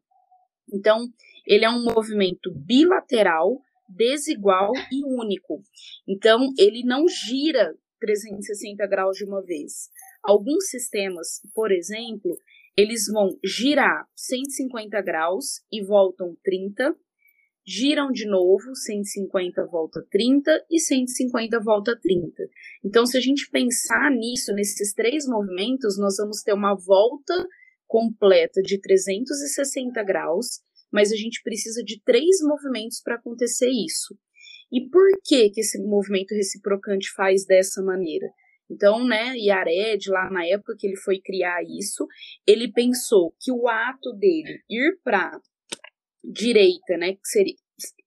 Então, 0.73 1.07
ele 1.47 1.65
é 1.65 1.71
um 1.71 1.85
movimento 1.85 2.53
bilateral, 2.53 3.61
desigual 3.89 4.73
e 4.91 5.05
único. 5.05 5.63
Então, 6.09 6.53
ele 6.59 6.83
não 6.85 7.07
gira 7.07 7.73
360 8.01 8.87
graus 8.87 9.17
de 9.17 9.25
uma 9.25 9.43
vez. 9.43 9.89
Alguns 10.23 10.69
sistemas, 10.69 11.41
por 11.55 11.71
exemplo, 11.71 12.37
eles 12.77 13.07
vão 13.11 13.39
girar 13.45 14.07
150 14.17 15.01
graus 15.03 15.63
e 15.73 15.85
voltam 15.85 16.37
30, 16.45 16.95
giram 17.67 18.13
de 18.13 18.27
novo, 18.27 18.75
150 18.75 19.67
volta 19.67 20.01
30 20.11 20.65
e 20.71 20.79
150 20.79 21.59
volta 21.61 21.99
30. 22.01 22.45
Então, 22.85 23.05
se 23.05 23.17
a 23.17 23.21
gente 23.21 23.51
pensar 23.51 24.11
nisso, 24.11 24.53
nesses 24.55 24.93
três 24.95 25.27
movimentos, 25.27 25.99
nós 25.99 26.17
vamos 26.17 26.43
ter 26.43 26.53
uma 26.53 26.75
volta 26.75 27.35
completa 27.87 28.63
de 28.63 28.81
360 28.81 30.03
graus, 30.05 30.61
mas 30.93 31.13
a 31.13 31.17
gente 31.17 31.43
precisa 31.43 31.83
de 31.83 32.01
três 32.05 32.37
movimentos 32.43 33.01
para 33.03 33.17
acontecer 33.17 33.69
isso. 33.69 34.17
E 34.71 34.89
por 34.89 35.07
que, 35.25 35.51
que 35.51 35.61
esse 35.61 35.81
movimento 35.83 36.35
reciprocante 36.35 37.13
faz 37.15 37.45
dessa 37.45 37.83
maneira? 37.83 38.27
Então, 38.71 39.07
né, 39.07 39.37
Yared, 39.37 40.11
lá 40.11 40.29
na 40.31 40.45
época 40.45 40.75
que 40.77 40.87
ele 40.87 40.97
foi 40.97 41.21
criar 41.21 41.63
isso, 41.63 42.07
ele 42.47 42.73
pensou 42.73 43.33
que 43.41 43.53
o 43.53 43.69
ato 43.69 44.13
dele 44.13 44.61
ir 44.69 44.99
para 45.05 45.39
direita, 46.27 46.97
né, 46.97 47.15
que 47.15 47.29
seria 47.29 47.55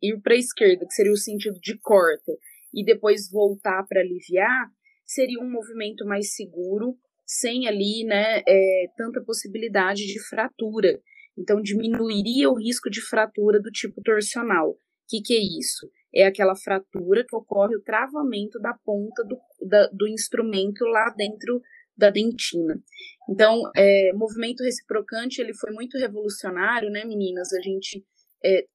ir 0.01 0.19
para 0.21 0.33
a 0.33 0.37
esquerda, 0.37 0.85
que 0.85 0.93
seria 0.93 1.11
o 1.11 1.17
sentido 1.17 1.59
de 1.61 1.77
corta, 1.79 2.31
e 2.73 2.83
depois 2.83 3.29
voltar 3.31 3.83
para 3.87 4.01
aliviar, 4.01 4.67
seria 5.05 5.39
um 5.39 5.49
movimento 5.49 6.05
mais 6.05 6.35
seguro, 6.35 6.95
sem 7.25 7.67
ali, 7.67 8.03
né, 8.03 8.41
é, 8.47 8.85
tanta 8.97 9.21
possibilidade 9.23 10.05
de 10.05 10.19
fratura. 10.27 10.99
Então, 11.37 11.61
diminuiria 11.61 12.49
o 12.49 12.57
risco 12.57 12.89
de 12.89 13.01
fratura 13.01 13.59
do 13.59 13.71
tipo 13.71 14.01
torsional. 14.01 14.71
O 14.71 14.77
que, 15.07 15.21
que 15.21 15.33
é 15.35 15.59
isso? 15.59 15.89
É 16.13 16.25
aquela 16.25 16.55
fratura 16.55 17.25
que 17.27 17.35
ocorre 17.35 17.75
o 17.75 17.83
travamento 17.83 18.59
da 18.59 18.73
ponta 18.83 19.23
do, 19.23 19.37
da, 19.67 19.87
do 19.87 20.07
instrumento 20.07 20.83
lá 20.85 21.13
dentro 21.15 21.61
da 21.95 22.09
dentina. 22.09 22.81
Então, 23.29 23.61
é, 23.75 24.11
movimento 24.13 24.63
reciprocante, 24.63 25.39
ele 25.39 25.53
foi 25.53 25.71
muito 25.71 25.97
revolucionário, 25.97 26.89
né, 26.89 27.05
meninas? 27.05 27.53
A 27.53 27.61
gente 27.61 28.03
é, 28.43 28.65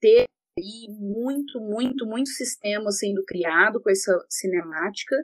ter 0.00 0.24
aí 0.58 0.86
muito, 0.88 1.60
muito, 1.60 2.06
muito 2.06 2.30
sistema 2.30 2.90
sendo 2.90 3.22
criado 3.24 3.80
com 3.80 3.90
essa 3.90 4.12
cinemática. 4.28 5.16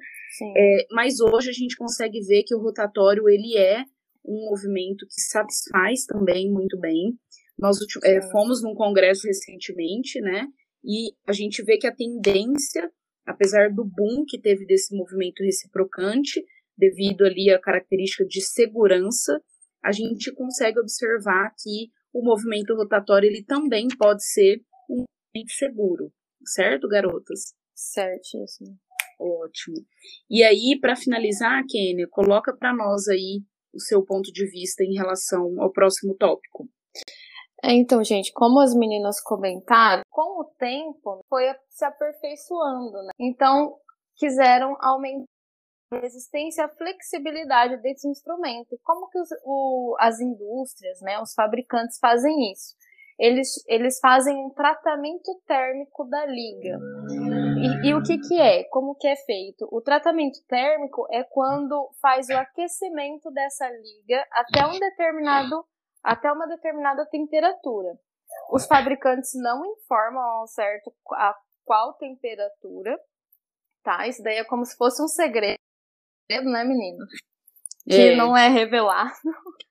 É, 0.56 0.86
mas 0.90 1.20
hoje 1.20 1.50
a 1.50 1.52
gente 1.52 1.76
consegue 1.76 2.20
ver 2.20 2.42
que 2.44 2.54
o 2.54 2.60
rotatório 2.60 3.28
ele 3.28 3.56
é 3.56 3.82
um 4.24 4.50
movimento 4.50 5.06
que 5.06 5.20
satisfaz 5.20 6.04
também 6.04 6.50
muito 6.50 6.78
bem. 6.78 7.14
Nós 7.58 7.78
é, 8.04 8.20
fomos 8.30 8.62
num 8.62 8.74
congresso 8.74 9.26
recentemente, 9.26 10.20
né? 10.20 10.46
E 10.84 11.12
a 11.26 11.32
gente 11.32 11.62
vê 11.62 11.78
que 11.78 11.86
a 11.86 11.94
tendência, 11.94 12.90
apesar 13.24 13.72
do 13.72 13.84
boom 13.84 14.24
que 14.26 14.38
teve 14.38 14.66
desse 14.66 14.94
movimento 14.94 15.42
reciprocante, 15.42 16.44
devido 16.76 17.24
ali 17.24 17.50
à 17.50 17.60
característica 17.60 18.24
de 18.24 18.40
segurança, 18.42 19.40
a 19.84 19.92
gente 19.92 20.32
consegue 20.34 20.78
observar 20.78 21.52
que 21.58 21.90
o 22.12 22.22
movimento 22.24 22.74
rotatório 22.74 23.28
ele 23.28 23.44
também 23.44 23.88
pode 23.98 24.24
ser 24.24 24.60
um 24.90 25.04
movimento 25.04 25.52
seguro, 25.52 26.12
certo, 26.44 26.88
garotas? 26.88 27.54
Certíssimo. 27.74 28.76
Ótimo. 29.18 29.76
E 30.30 30.42
aí, 30.42 30.78
para 30.80 30.96
finalizar, 30.96 31.62
Kênia, 31.68 32.06
coloca 32.10 32.54
para 32.56 32.74
nós 32.74 33.08
aí 33.08 33.42
o 33.74 33.80
seu 33.80 34.04
ponto 34.04 34.32
de 34.32 34.46
vista 34.50 34.82
em 34.82 34.94
relação 34.94 35.60
ao 35.60 35.70
próximo 35.70 36.14
tópico. 36.16 36.68
É, 37.62 37.72
então, 37.72 38.02
gente, 38.04 38.32
como 38.32 38.60
as 38.60 38.74
meninas 38.74 39.20
comentaram, 39.20 40.02
com 40.10 40.40
o 40.40 40.44
tempo 40.58 41.20
foi 41.28 41.44
se 41.70 41.84
aperfeiçoando, 41.84 43.02
né? 43.02 43.12
Então, 43.18 43.76
quiseram 44.16 44.76
aumentar 44.80 45.26
resistência 45.92 46.64
a 46.64 46.68
flexibilidade 46.68 47.76
desse 47.78 48.08
instrumento. 48.08 48.78
Como 48.82 49.08
que 49.08 49.18
os, 49.18 49.28
o, 49.44 49.96
as 49.98 50.20
indústrias, 50.20 51.00
né, 51.00 51.20
os 51.20 51.32
fabricantes 51.34 51.98
fazem 51.98 52.52
isso? 52.52 52.74
Eles, 53.18 53.64
eles 53.66 53.98
fazem 53.98 54.36
um 54.36 54.50
tratamento 54.50 55.40
térmico 55.46 56.04
da 56.04 56.26
liga. 56.26 56.78
E, 57.82 57.88
e, 57.88 57.94
o 57.94 58.02
que, 58.02 58.18
que 58.18 58.38
é? 58.38 58.64
Como 58.64 58.94
que 58.94 59.08
é 59.08 59.16
feito? 59.16 59.66
O 59.72 59.80
tratamento 59.80 60.38
térmico 60.46 61.06
é 61.10 61.24
quando 61.24 61.90
faz 62.02 62.28
o 62.28 62.34
aquecimento 62.34 63.30
dessa 63.30 63.66
liga 63.70 64.26
até 64.32 64.66
um 64.66 64.78
determinado 64.78 65.64
até 66.04 66.30
uma 66.30 66.46
determinada 66.46 67.04
temperatura. 67.06 67.98
Os 68.52 68.64
fabricantes 68.66 69.30
não 69.34 69.64
informam 69.64 70.40
ao 70.40 70.46
certo 70.46 70.92
a 71.14 71.34
qual 71.64 71.94
temperatura, 71.94 72.96
tá? 73.82 74.06
Isso 74.06 74.22
daí 74.22 74.36
é 74.36 74.44
como 74.44 74.64
se 74.64 74.76
fosse 74.76 75.02
um 75.02 75.08
segredo, 75.08 75.58
né, 76.28 76.64
menino? 76.64 77.04
Que 77.88 78.08
é. 78.08 78.16
não 78.16 78.36
é 78.36 78.48
revelado. 78.48 79.12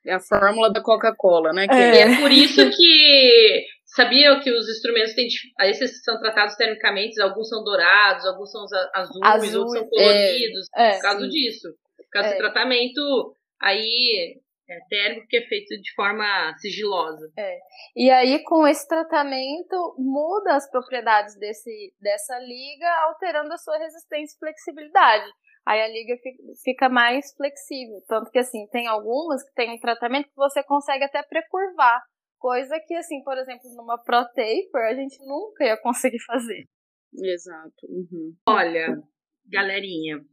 É 0.06 0.14
a 0.14 0.20
fórmula 0.20 0.72
da 0.72 0.82
Coca-Cola, 0.82 1.52
né? 1.52 1.68
É. 1.70 1.76
E 1.76 1.98
é 1.98 2.22
por 2.22 2.32
isso 2.32 2.62
que 2.70 3.66
sabiam 3.86 4.40
que 4.40 4.52
os 4.52 4.70
instrumentos 4.70 5.14
têm 5.14 5.28
esses 5.64 6.04
são 6.04 6.20
tratados 6.20 6.56
termicamente, 6.56 7.22
alguns 7.22 7.50
são 7.50 7.64
dourados, 7.64 8.26
alguns 8.26 8.52
são 8.52 8.66
azuis, 8.94 9.22
Azul, 9.24 9.62
outros 9.62 9.80
são 9.80 9.90
coloridos, 9.90 10.70
é, 10.76 10.92
por 10.94 11.02
causa 11.02 11.22
sim. 11.22 11.30
disso. 11.30 11.68
Por 11.98 12.10
causa 12.12 12.28
é. 12.28 12.32
desse 12.32 12.42
tratamento 12.42 13.36
aí 13.62 14.38
é, 14.70 14.80
térmico 14.90 15.28
que 15.28 15.38
é 15.38 15.42
feito 15.42 15.80
de 15.82 15.94
forma 15.94 16.54
sigilosa. 16.58 17.32
É. 17.38 17.58
E 17.96 18.10
aí, 18.10 18.44
com 18.44 18.68
esse 18.68 18.88
tratamento, 18.88 19.96
muda 19.98 20.56
as 20.56 20.70
propriedades 20.70 21.38
desse, 21.38 21.94
dessa 22.02 22.38
liga, 22.40 22.90
alterando 23.08 23.54
a 23.54 23.58
sua 23.58 23.78
resistência 23.78 24.36
e 24.36 24.40
flexibilidade. 24.40 25.26
Aí 25.66 25.82
a 25.82 25.88
liga 25.88 26.16
fica 26.64 26.88
mais 26.88 27.34
flexível. 27.36 28.04
Tanto 28.08 28.30
que, 28.30 28.38
assim, 28.38 28.68
tem 28.68 28.88
algumas 28.88 29.44
que 29.44 29.54
tem 29.56 29.72
um 29.72 29.80
tratamento 29.80 30.28
que 30.28 30.36
você 30.36 30.64
consegue 30.64 31.04
até 31.06 31.24
precurvar. 31.24 32.04
Coisa 32.38 32.80
que, 32.86 32.94
assim, 32.94 33.24
por 33.24 33.38
exemplo, 33.38 33.70
numa 33.76 33.98
Pro 33.98 34.24
Taper, 34.26 34.86
a 34.88 34.94
gente 34.94 35.18
nunca 35.26 35.66
ia 35.66 35.78
conseguir 35.82 36.22
fazer. 36.26 36.66
Exato. 37.14 37.88
Uhum. 37.90 38.36
Olha, 38.48 39.02
galerinha, 39.50 40.24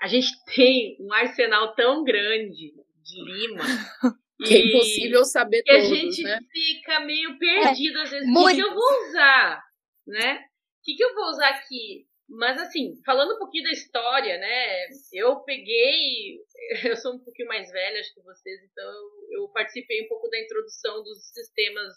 a 0.00 0.06
gente 0.06 0.28
tem 0.54 0.96
um 1.00 1.12
arsenal 1.12 1.74
tão 1.74 2.04
grande 2.04 2.72
de 3.02 3.24
Lima. 3.24 3.64
que 4.44 4.54
é 4.54 4.66
impossível 4.66 5.24
saber 5.24 5.62
que 5.62 5.72
todos, 5.72 5.90
a 5.90 5.94
gente 5.94 6.22
né? 6.22 6.38
fica 6.50 7.00
meio 7.00 7.38
perdido 7.38 7.98
é, 7.98 8.02
às 8.02 8.10
vezes. 8.10 8.28
O 8.28 8.46
que, 8.46 8.54
que 8.54 8.60
eu 8.60 8.74
vou 8.74 9.08
usar? 9.08 9.62
Né? 10.06 10.36
O 10.38 10.82
que, 10.82 10.94
que 10.94 11.04
eu 11.04 11.14
vou 11.14 11.24
usar 11.24 11.48
aqui? 11.50 12.06
Mas 12.30 12.60
assim, 12.60 12.94
falando 13.04 13.34
um 13.34 13.38
pouquinho 13.38 13.64
da 13.64 13.72
história, 13.72 14.38
né? 14.38 14.86
Eu 15.12 15.40
peguei, 15.40 16.38
eu 16.84 16.96
sou 16.96 17.14
um 17.14 17.18
pouquinho 17.18 17.48
mais 17.48 17.70
velha 17.70 18.00
acho 18.00 18.14
que 18.14 18.22
vocês, 18.22 18.60
então 18.62 18.92
eu 19.32 19.48
participei 19.48 20.04
um 20.04 20.08
pouco 20.08 20.28
da 20.28 20.40
introdução 20.40 21.02
dos 21.02 21.18
sistemas 21.32 21.92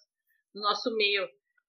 no 0.55 0.61
nosso 0.61 0.95
meio, 0.95 1.27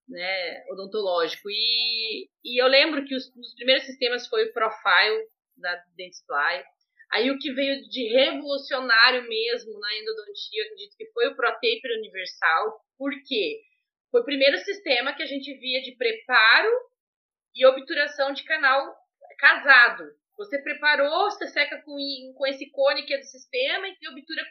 né, 0.09 0.65
odontológico. 0.71 1.51
E, 1.51 2.29
e 2.45 2.63
eu 2.63 2.67
lembro 2.67 3.05
que 3.05 3.15
os, 3.15 3.27
os 3.37 3.55
primeiros 3.55 3.85
sistemas 3.85 4.27
foi 4.27 4.45
o 4.45 4.53
Profile 4.53 5.29
da 5.57 5.75
Dentsply, 5.97 6.65
Aí 7.15 7.31
o 7.31 7.39
que 7.39 7.53
veio 7.53 7.81
de 7.89 8.09
revolucionário 8.09 9.29
mesmo 9.29 9.79
na 9.79 9.97
endodontia, 9.99 10.63
eu 10.63 10.65
acredito 10.65 10.97
que 10.97 11.07
foi 11.13 11.29
o 11.29 11.37
ProTaper 11.37 11.99
Universal. 11.99 12.81
Por 12.99 13.13
quê? 13.25 13.61
Foi 14.11 14.21
o 14.21 14.25
primeiro 14.25 14.59
sistema 14.59 15.13
que 15.15 15.23
a 15.23 15.27
gente 15.27 15.55
via 15.59 15.81
de 15.81 15.97
preparo 15.97 16.69
e 17.55 17.67
obturação 17.67 18.33
de 18.33 18.45
canal 18.45 18.95
casado. 19.39 20.05
Você 20.37 20.59
preparou, 20.63 21.31
você 21.31 21.47
seca 21.49 21.81
com, 21.83 21.97
com 22.37 22.47
esse 22.47 22.71
cone 22.71 23.05
que 23.05 23.15
é 23.15 23.19
do 23.19 23.25
sistema 23.25 23.87
e 23.89 24.09
obtura 24.09 24.43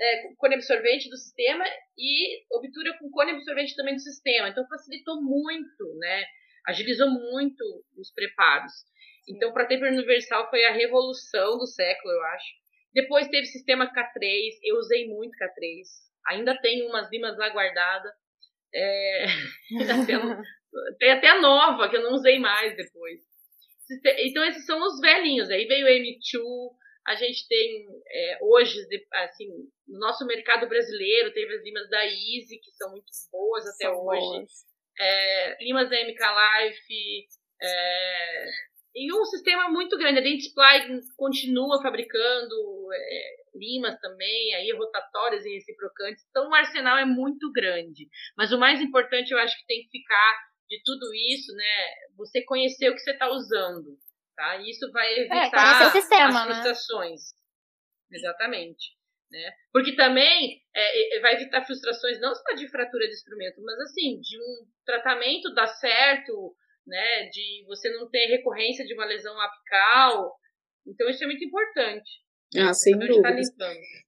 é, 0.00 0.34
cone 0.36 0.54
absorvente 0.54 1.10
do 1.10 1.16
sistema 1.16 1.64
e 1.96 2.44
obtura 2.52 2.96
com 2.98 3.10
cone 3.10 3.32
absorvente 3.32 3.74
também 3.74 3.94
do 3.94 4.00
sistema. 4.00 4.48
Então 4.48 4.66
facilitou 4.68 5.20
muito, 5.22 5.94
né? 5.98 6.24
Agilizou 6.66 7.10
muito 7.10 7.64
os 7.96 8.12
preparos. 8.12 8.72
Então, 9.28 9.52
para 9.52 9.66
Taper 9.66 9.92
Universal 9.92 10.48
foi 10.48 10.64
a 10.64 10.72
revolução 10.72 11.58
do 11.58 11.66
século, 11.66 12.12
eu 12.12 12.22
acho. 12.24 12.46
Depois 12.94 13.28
teve 13.28 13.44
sistema 13.44 13.92
K3, 13.92 14.54
eu 14.62 14.76
usei 14.76 15.06
muito 15.06 15.36
K3. 15.36 15.82
Ainda 16.28 16.58
tenho 16.60 16.88
umas 16.88 17.10
limas 17.10 17.36
lá 17.36 17.48
guardadas. 17.50 18.12
É... 18.74 19.26
tem 20.98 21.12
até 21.12 21.28
a 21.28 21.40
nova, 21.40 21.88
que 21.88 21.96
eu 21.96 22.02
não 22.02 22.14
usei 22.14 22.38
mais 22.38 22.76
depois. 22.76 23.20
Então, 24.18 24.44
esses 24.44 24.66
são 24.66 24.78
os 24.82 25.00
velhinhos. 25.00 25.48
Aí 25.50 25.66
veio 25.66 25.86
o 25.86 25.88
M2, 25.88 26.76
a 27.06 27.14
gente 27.14 27.48
tem 27.48 27.86
é, 28.06 28.38
hoje, 28.42 28.78
assim, 29.14 29.48
no 29.86 29.98
nosso 29.98 30.26
mercado 30.26 30.68
brasileiro, 30.68 31.32
teve 31.32 31.54
as 31.54 31.62
limas 31.62 31.88
da 31.88 32.04
Easy, 32.04 32.58
que 32.62 32.70
são 32.72 32.90
muito 32.90 33.06
boas 33.32 33.66
até 33.66 33.86
são 33.86 34.04
hoje. 34.04 34.20
Boas. 34.20 34.52
É, 35.00 35.64
limas 35.64 35.88
da 35.88 35.96
MK 35.96 36.18
Life, 36.18 37.28
é, 37.62 38.46
e 38.94 39.12
um 39.12 39.24
sistema 39.24 39.68
muito 39.68 39.96
grande. 39.96 40.18
A 40.18 40.22
Dentsply 40.22 41.00
continua 41.16 41.80
fabricando 41.82 42.54
é, 42.92 43.36
limas 43.54 43.98
também, 44.00 44.54
aí 44.54 44.72
rotatórias 44.72 45.44
e 45.44 45.54
reciprocantes. 45.54 46.24
Então 46.30 46.48
o 46.48 46.54
arsenal 46.54 46.98
é 46.98 47.04
muito 47.04 47.50
grande. 47.52 48.08
Mas 48.36 48.52
o 48.52 48.58
mais 48.58 48.80
importante 48.80 49.30
eu 49.30 49.38
acho 49.38 49.56
que 49.58 49.66
tem 49.66 49.82
que 49.82 49.90
ficar 49.90 50.47
de 50.68 50.82
tudo 50.84 51.06
isso, 51.14 51.54
né? 51.54 51.86
Você 52.16 52.44
conhecer 52.44 52.90
o 52.90 52.94
que 52.94 53.00
você 53.00 53.12
está 53.12 53.28
usando. 53.30 53.98
Tá? 54.36 54.56
Isso 54.58 54.90
vai 54.92 55.06
é, 55.06 55.20
evitar 55.20 55.86
é, 55.86 55.90
sistema, 55.90 56.42
as 56.42 56.48
né? 56.48 56.54
frustrações. 56.54 57.20
Né? 58.10 58.18
Exatamente. 58.18 58.96
Né? 59.30 59.52
Porque 59.72 59.96
também 59.96 60.62
é, 60.74 61.20
vai 61.20 61.34
evitar 61.34 61.64
frustrações 61.66 62.20
não 62.20 62.34
só 62.34 62.54
de 62.54 62.68
fratura 62.68 63.06
de 63.06 63.14
instrumento, 63.14 63.60
mas 63.62 63.78
assim, 63.80 64.20
de 64.20 64.38
um 64.38 64.66
tratamento 64.86 65.52
dar 65.54 65.66
certo, 65.66 66.54
né? 66.86 67.28
De 67.28 67.64
você 67.66 67.90
não 67.90 68.08
ter 68.08 68.26
recorrência 68.26 68.86
de 68.86 68.94
uma 68.94 69.04
lesão 69.04 69.38
apical. 69.40 70.34
Então, 70.86 71.08
isso 71.08 71.22
é 71.24 71.26
muito 71.26 71.44
importante. 71.44 72.10
Ah, 72.56 72.72
sem 72.72 72.98
tá 72.98 73.06
dúvida. 73.06 73.36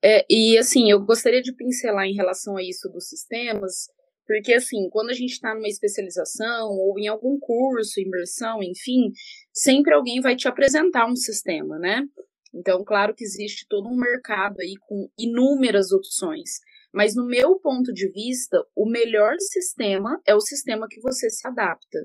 é, 0.02 0.24
e 0.30 0.56
assim, 0.56 0.90
eu 0.90 1.04
gostaria 1.04 1.42
de 1.42 1.54
pincelar 1.54 2.06
em 2.06 2.14
relação 2.14 2.56
a 2.56 2.62
isso 2.62 2.88
dos 2.88 3.06
sistemas, 3.06 3.88
porque 4.30 4.52
assim, 4.52 4.88
quando 4.90 5.10
a 5.10 5.12
gente 5.12 5.32
está 5.32 5.52
numa 5.52 5.66
especialização 5.66 6.68
ou 6.70 6.96
em 7.00 7.08
algum 7.08 7.36
curso, 7.40 7.98
imersão, 7.98 8.62
enfim, 8.62 9.10
sempre 9.52 9.92
alguém 9.92 10.20
vai 10.20 10.36
te 10.36 10.46
apresentar 10.46 11.10
um 11.10 11.16
sistema, 11.16 11.80
né? 11.80 12.06
Então, 12.54 12.84
claro 12.84 13.12
que 13.12 13.24
existe 13.24 13.66
todo 13.68 13.88
um 13.88 13.96
mercado 13.96 14.60
aí 14.60 14.74
com 14.86 15.08
inúmeras 15.18 15.90
opções. 15.90 16.60
Mas 16.94 17.16
no 17.16 17.26
meu 17.26 17.58
ponto 17.58 17.92
de 17.92 18.08
vista, 18.12 18.64
o 18.76 18.88
melhor 18.88 19.34
sistema 19.40 20.20
é 20.24 20.32
o 20.32 20.40
sistema 20.40 20.86
que 20.88 21.00
você 21.00 21.28
se 21.28 21.48
adapta. 21.48 21.98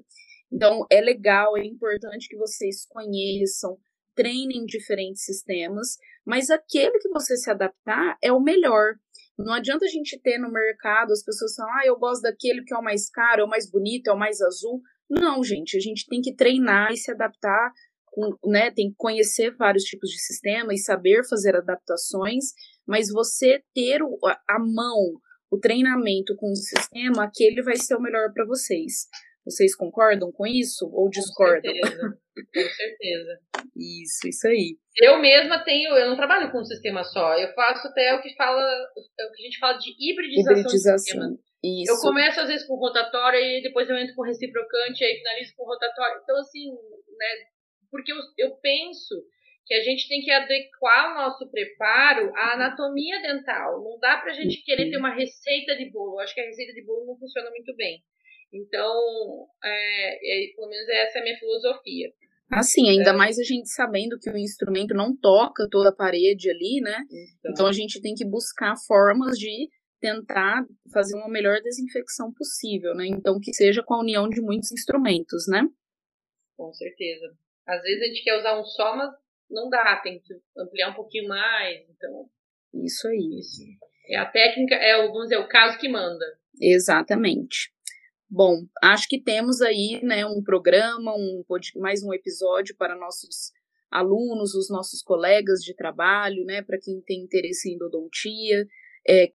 Então, 0.51 0.83
é 0.89 1.01
legal, 1.01 1.55
é 1.55 1.63
importante 1.63 2.27
que 2.27 2.37
vocês 2.37 2.87
conheçam, 2.87 3.77
treinem 4.15 4.65
diferentes 4.65 5.23
sistemas, 5.25 5.95
mas 6.25 6.49
aquele 6.49 6.97
que 6.97 7.09
você 7.09 7.37
se 7.37 7.51
adaptar 7.51 8.17
é 8.19 8.31
o 8.31 8.41
melhor. 8.41 8.95
Não 9.37 9.53
adianta 9.53 9.85
a 9.85 9.89
gente 9.89 10.19
ter 10.21 10.37
no 10.37 10.51
mercado 10.51 11.11
as 11.11 11.23
pessoas 11.23 11.55
falam, 11.55 11.73
ah, 11.73 11.85
eu 11.85 11.97
gosto 11.97 12.21
daquele 12.21 12.63
que 12.63 12.73
é 12.73 12.77
o 12.77 12.83
mais 12.83 13.09
caro, 13.09 13.41
é 13.41 13.45
o 13.45 13.49
mais 13.49 13.69
bonito, 13.69 14.09
é 14.09 14.13
o 14.13 14.17
mais 14.17 14.41
azul. 14.41 14.81
Não, 15.09 15.43
gente, 15.43 15.77
a 15.77 15.79
gente 15.79 16.07
tem 16.07 16.21
que 16.21 16.33
treinar 16.35 16.91
e 16.91 16.97
se 16.97 17.11
adaptar, 17.11 17.71
né? 18.45 18.71
Tem 18.71 18.89
que 18.89 18.95
conhecer 18.97 19.55
vários 19.55 19.83
tipos 19.83 20.09
de 20.09 20.19
sistema 20.19 20.73
e 20.73 20.77
saber 20.77 21.27
fazer 21.27 21.55
adaptações, 21.55 22.45
mas 22.87 23.09
você 23.11 23.61
ter 23.73 23.99
a 24.01 24.59
mão, 24.59 25.19
o 25.51 25.59
treinamento 25.59 26.35
com 26.37 26.51
o 26.51 26.55
sistema, 26.55 27.25
aquele 27.25 27.61
vai 27.61 27.75
ser 27.75 27.95
o 27.95 28.01
melhor 28.01 28.31
para 28.33 28.45
vocês. 28.45 29.07
Vocês 29.45 29.75
concordam 29.75 30.31
com 30.31 30.47
isso 30.47 30.89
ou 30.91 31.07
discordam? 31.09 31.71
Com 31.71 31.85
certeza. 31.85 32.19
Com 32.35 32.61
certeza. 32.61 33.39
isso, 33.75 34.27
isso 34.27 34.47
aí. 34.47 34.77
Eu 34.97 35.19
mesma 35.19 35.63
tenho, 35.63 35.95
eu 35.95 36.09
não 36.09 36.15
trabalho 36.15 36.51
com 36.51 36.59
um 36.59 36.65
sistema 36.65 37.03
só. 37.03 37.37
Eu 37.37 37.53
faço 37.53 37.87
até 37.87 38.15
o 38.15 38.21
que 38.21 38.35
fala, 38.35 38.61
é 39.19 39.25
o 39.25 39.31
que 39.31 39.41
a 39.41 39.45
gente 39.45 39.59
fala 39.59 39.77
de 39.77 39.91
hibridização, 39.99 40.51
hibridização. 40.51 40.95
de 40.95 41.01
sistema. 41.01 41.45
Isso. 41.63 41.91
Eu 41.91 41.97
começo 42.01 42.39
às 42.39 42.47
vezes 42.47 42.67
com 42.67 42.75
rotatório 42.75 43.39
e 43.39 43.61
depois 43.61 43.89
eu 43.89 43.97
entro 43.97 44.15
com 44.15 44.23
reciprocante 44.23 45.03
e 45.03 45.05
aí 45.05 45.17
finalizo 45.17 45.53
com 45.55 45.65
rotatório. 45.65 46.21
Então 46.23 46.37
assim, 46.37 46.71
né, 46.71 47.27
porque 47.91 48.11
eu, 48.11 48.17
eu 48.37 48.55
penso 48.57 49.15
que 49.65 49.73
a 49.73 49.83
gente 49.83 50.07
tem 50.07 50.21
que 50.21 50.31
adequar 50.31 51.11
o 51.11 51.15
nosso 51.15 51.49
preparo 51.49 52.31
à 52.35 52.53
anatomia 52.53 53.21
dental. 53.21 53.83
Não 53.83 53.99
dá 53.99 54.17
para 54.17 54.31
a 54.31 54.35
gente 54.35 54.63
querer 54.63 54.89
ter 54.89 54.97
uma 54.97 55.13
receita 55.13 55.75
de 55.75 55.89
bolo. 55.91 56.15
Eu 56.15 56.19
acho 56.19 56.35
que 56.35 56.41
a 56.41 56.45
receita 56.45 56.73
de 56.73 56.85
bolo 56.85 57.05
não 57.05 57.17
funciona 57.17 57.49
muito 57.49 57.75
bem. 57.75 58.03
Então, 58.53 59.47
é, 59.63 60.15
é, 60.15 60.55
pelo 60.55 60.69
menos 60.69 60.87
essa 60.89 61.17
é 61.17 61.21
a 61.21 61.23
minha 61.23 61.37
filosofia. 61.37 62.11
Assim, 62.51 62.89
ainda 62.89 63.09
é. 63.09 63.13
mais 63.13 63.39
a 63.39 63.43
gente 63.43 63.67
sabendo 63.69 64.17
que 64.19 64.29
o 64.29 64.37
instrumento 64.37 64.93
não 64.93 65.15
toca 65.15 65.67
toda 65.69 65.89
a 65.89 65.95
parede 65.95 66.49
ali, 66.49 66.79
né? 66.81 66.97
Então, 67.39 67.51
então 67.51 67.67
a 67.67 67.71
gente 67.71 68.01
tem 68.01 68.13
que 68.13 68.25
buscar 68.25 68.75
formas 68.87 69.37
de 69.37 69.69
tentar 69.99 70.63
fazer 70.93 71.15
uma 71.15 71.27
melhor 71.27 71.59
desinfecção 71.61 72.31
possível, 72.31 72.93
né? 72.93 73.07
Então 73.07 73.39
que 73.41 73.51
seja 73.53 73.81
com 73.83 73.95
a 73.95 73.99
união 73.99 74.29
de 74.29 74.41
muitos 74.41 74.71
instrumentos, 74.71 75.47
né? 75.47 75.67
Com 76.55 76.71
certeza. 76.73 77.35
Às 77.67 77.81
vezes 77.81 78.03
a 78.03 78.05
gente 78.05 78.23
quer 78.23 78.37
usar 78.37 78.59
um 78.59 78.63
só, 78.63 78.95
mas 78.95 79.09
não 79.49 79.69
dá, 79.69 79.99
tem 80.03 80.21
que 80.21 80.33
ampliar 80.57 80.91
um 80.91 80.95
pouquinho 80.95 81.27
mais, 81.27 81.83
então. 81.89 82.29
Isso 82.73 83.07
aí. 83.07 83.39
Isso. 83.39 83.63
É 84.07 84.17
a 84.17 84.25
técnica, 84.25 84.75
é, 84.75 84.95
vamos 85.07 85.23
dizer, 85.23 85.37
o 85.37 85.47
caso 85.47 85.79
que 85.79 85.89
manda. 85.89 86.25
Exatamente. 86.61 87.71
Bom, 88.29 88.65
acho 88.83 89.07
que 89.07 89.21
temos 89.21 89.61
aí, 89.61 89.99
né, 90.03 90.25
um 90.25 90.43
programa, 90.43 91.13
um 91.15 91.43
mais 91.75 92.03
um 92.03 92.13
episódio 92.13 92.75
para 92.75 92.95
nossos 92.95 93.51
alunos, 93.91 94.55
os 94.55 94.69
nossos 94.69 95.01
colegas 95.01 95.59
de 95.61 95.75
trabalho, 95.75 96.43
né, 96.43 96.61
para 96.61 96.79
quem 96.79 97.01
tem 97.01 97.21
interesse 97.21 97.69
em 97.69 97.75
endodontia. 97.75 98.65
É... 99.07 99.31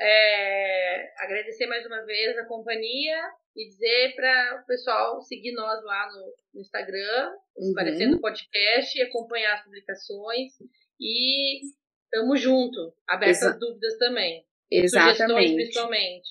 É, 0.00 1.12
agradecer 1.18 1.66
mais 1.66 1.86
uma 1.86 2.04
vez 2.04 2.36
a 2.36 2.44
companhia 2.46 3.16
e 3.56 3.68
dizer 3.68 4.14
para 4.16 4.60
o 4.62 4.66
pessoal 4.66 5.22
seguir 5.22 5.52
nós 5.52 5.82
lá 5.84 6.08
no, 6.12 6.34
no 6.54 6.60
Instagram, 6.60 7.32
uhum. 7.56 8.20
podcast, 8.20 8.98
e 8.98 9.02
acompanhar 9.02 9.54
as 9.54 9.64
publicações. 9.64 10.52
E 11.00 11.60
estamos 12.04 12.40
junto, 12.40 12.92
abertas 13.08 13.42
Exa 13.42 13.58
dúvidas 13.58 13.96
também. 13.98 14.44
Exatamente. 14.70 15.16
Sugestões, 15.16 15.54
principalmente. 15.54 16.28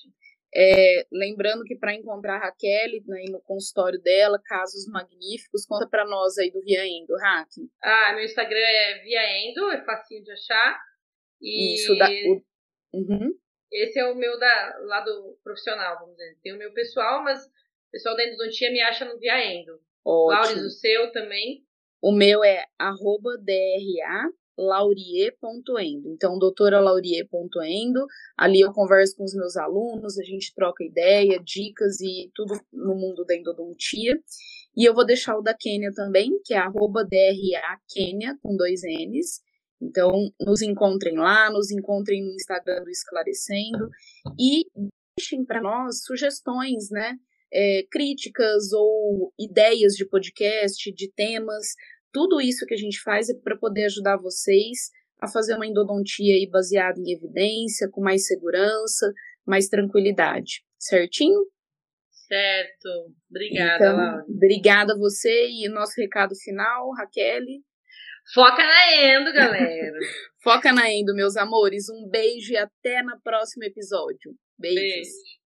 É, 0.56 1.04
lembrando 1.10 1.64
que 1.64 1.74
para 1.74 1.94
encontrar 1.94 2.36
a 2.36 2.38
Raquel 2.38 3.02
né, 3.06 3.24
no 3.28 3.40
consultório 3.42 4.00
dela, 4.00 4.40
casos 4.44 4.86
magníficos, 4.86 5.66
conta 5.66 5.88
para 5.88 6.06
nós 6.06 6.38
aí 6.38 6.50
do 6.50 6.62
Via 6.62 6.86
Endo, 6.86 7.16
Hack. 7.16 7.48
Ah, 7.82 8.12
meu 8.14 8.24
Instagram 8.24 8.58
é 8.58 8.98
Via 9.02 9.38
Endo, 9.38 9.72
é 9.72 9.84
facinho 9.84 10.22
de 10.22 10.30
achar. 10.30 10.80
E... 11.42 11.74
Isso, 11.74 11.98
da, 11.98 12.08
o, 12.08 12.42
uhum. 12.94 13.34
Esse 13.72 13.98
é 13.98 14.06
o 14.06 14.14
meu 14.14 14.38
da, 14.38 14.78
lado 14.82 15.36
profissional, 15.42 15.98
vamos 15.98 16.16
dizer. 16.16 16.38
Tem 16.40 16.54
o 16.54 16.58
meu 16.58 16.72
pessoal, 16.72 17.24
mas 17.24 17.44
o 17.44 17.90
pessoal 17.90 18.14
da 18.14 18.24
endodontia 18.24 18.70
me 18.70 18.80
acha 18.80 19.04
no 19.04 19.18
Via 19.18 19.44
Endo. 19.44 19.80
Lauris, 20.06 20.62
o 20.62 20.70
seu 20.70 21.10
também? 21.10 21.64
O 22.00 22.12
meu 22.12 22.44
é 22.44 22.64
arroba 22.78 23.36
DRA 23.38 24.30
laurier.endo. 24.56 26.08
Então, 26.10 26.38
doutora 26.38 26.80
laurier.endo. 26.80 28.06
Ali 28.36 28.60
eu 28.60 28.72
converso 28.72 29.16
com 29.16 29.24
os 29.24 29.34
meus 29.34 29.56
alunos, 29.56 30.18
a 30.18 30.22
gente 30.22 30.54
troca 30.54 30.84
ideia, 30.84 31.40
dicas 31.42 32.00
e 32.00 32.30
tudo 32.34 32.60
no 32.72 32.94
mundo 32.94 33.24
da 33.24 33.36
endodontia. 33.36 34.14
E 34.76 34.84
eu 34.84 34.94
vou 34.94 35.04
deixar 35.04 35.36
o 35.36 35.42
da 35.42 35.54
Quênia 35.54 35.92
também, 35.92 36.40
que 36.44 36.54
é 36.54 36.58
arroba 36.58 37.06
com 38.42 38.56
dois 38.56 38.82
N's. 38.82 39.40
Então, 39.80 40.10
nos 40.40 40.62
encontrem 40.62 41.16
lá, 41.16 41.50
nos 41.50 41.70
encontrem 41.70 42.22
no 42.22 42.32
Instagram 42.32 42.82
do 42.82 42.90
Esclarecendo 42.90 43.90
e 44.38 44.64
deixem 45.16 45.44
para 45.44 45.60
nós 45.60 46.02
sugestões, 46.04 46.90
né? 46.90 47.16
É, 47.52 47.86
críticas 47.88 48.72
ou 48.72 49.32
ideias 49.38 49.94
de 49.94 50.04
podcast, 50.04 50.92
de 50.92 51.12
temas. 51.12 51.74
Tudo 52.14 52.40
isso 52.40 52.64
que 52.64 52.74
a 52.74 52.78
gente 52.78 53.02
faz 53.02 53.28
é 53.28 53.34
para 53.34 53.58
poder 53.58 53.86
ajudar 53.86 54.16
vocês 54.16 54.92
a 55.20 55.26
fazer 55.26 55.56
uma 55.56 55.66
endodontia 55.66 56.36
aí 56.36 56.48
baseada 56.48 57.00
em 57.00 57.12
evidência, 57.12 57.90
com 57.90 58.00
mais 58.00 58.24
segurança, 58.24 59.12
mais 59.44 59.68
tranquilidade. 59.68 60.64
Certinho? 60.78 61.40
Certo. 62.28 62.88
Obrigada, 63.28 63.84
então, 63.84 63.96
Laura. 63.96 64.24
Obrigada 64.28 64.92
a 64.94 64.96
você 64.96 65.48
e 65.48 65.68
nosso 65.68 66.00
recado 66.00 66.36
final, 66.36 66.92
Raquel. 66.92 67.42
Foca 68.32 68.64
na 68.64 68.94
Endo, 68.94 69.32
galera. 69.32 69.98
Foca 70.42 70.72
na 70.72 70.88
Endo, 70.88 71.14
meus 71.16 71.36
amores. 71.36 71.88
Um 71.88 72.08
beijo 72.08 72.52
e 72.52 72.56
até 72.56 73.02
no 73.02 73.20
próximo 73.22 73.64
episódio. 73.64 74.36
Beijos. 74.56 74.80
Beijo. 74.80 75.43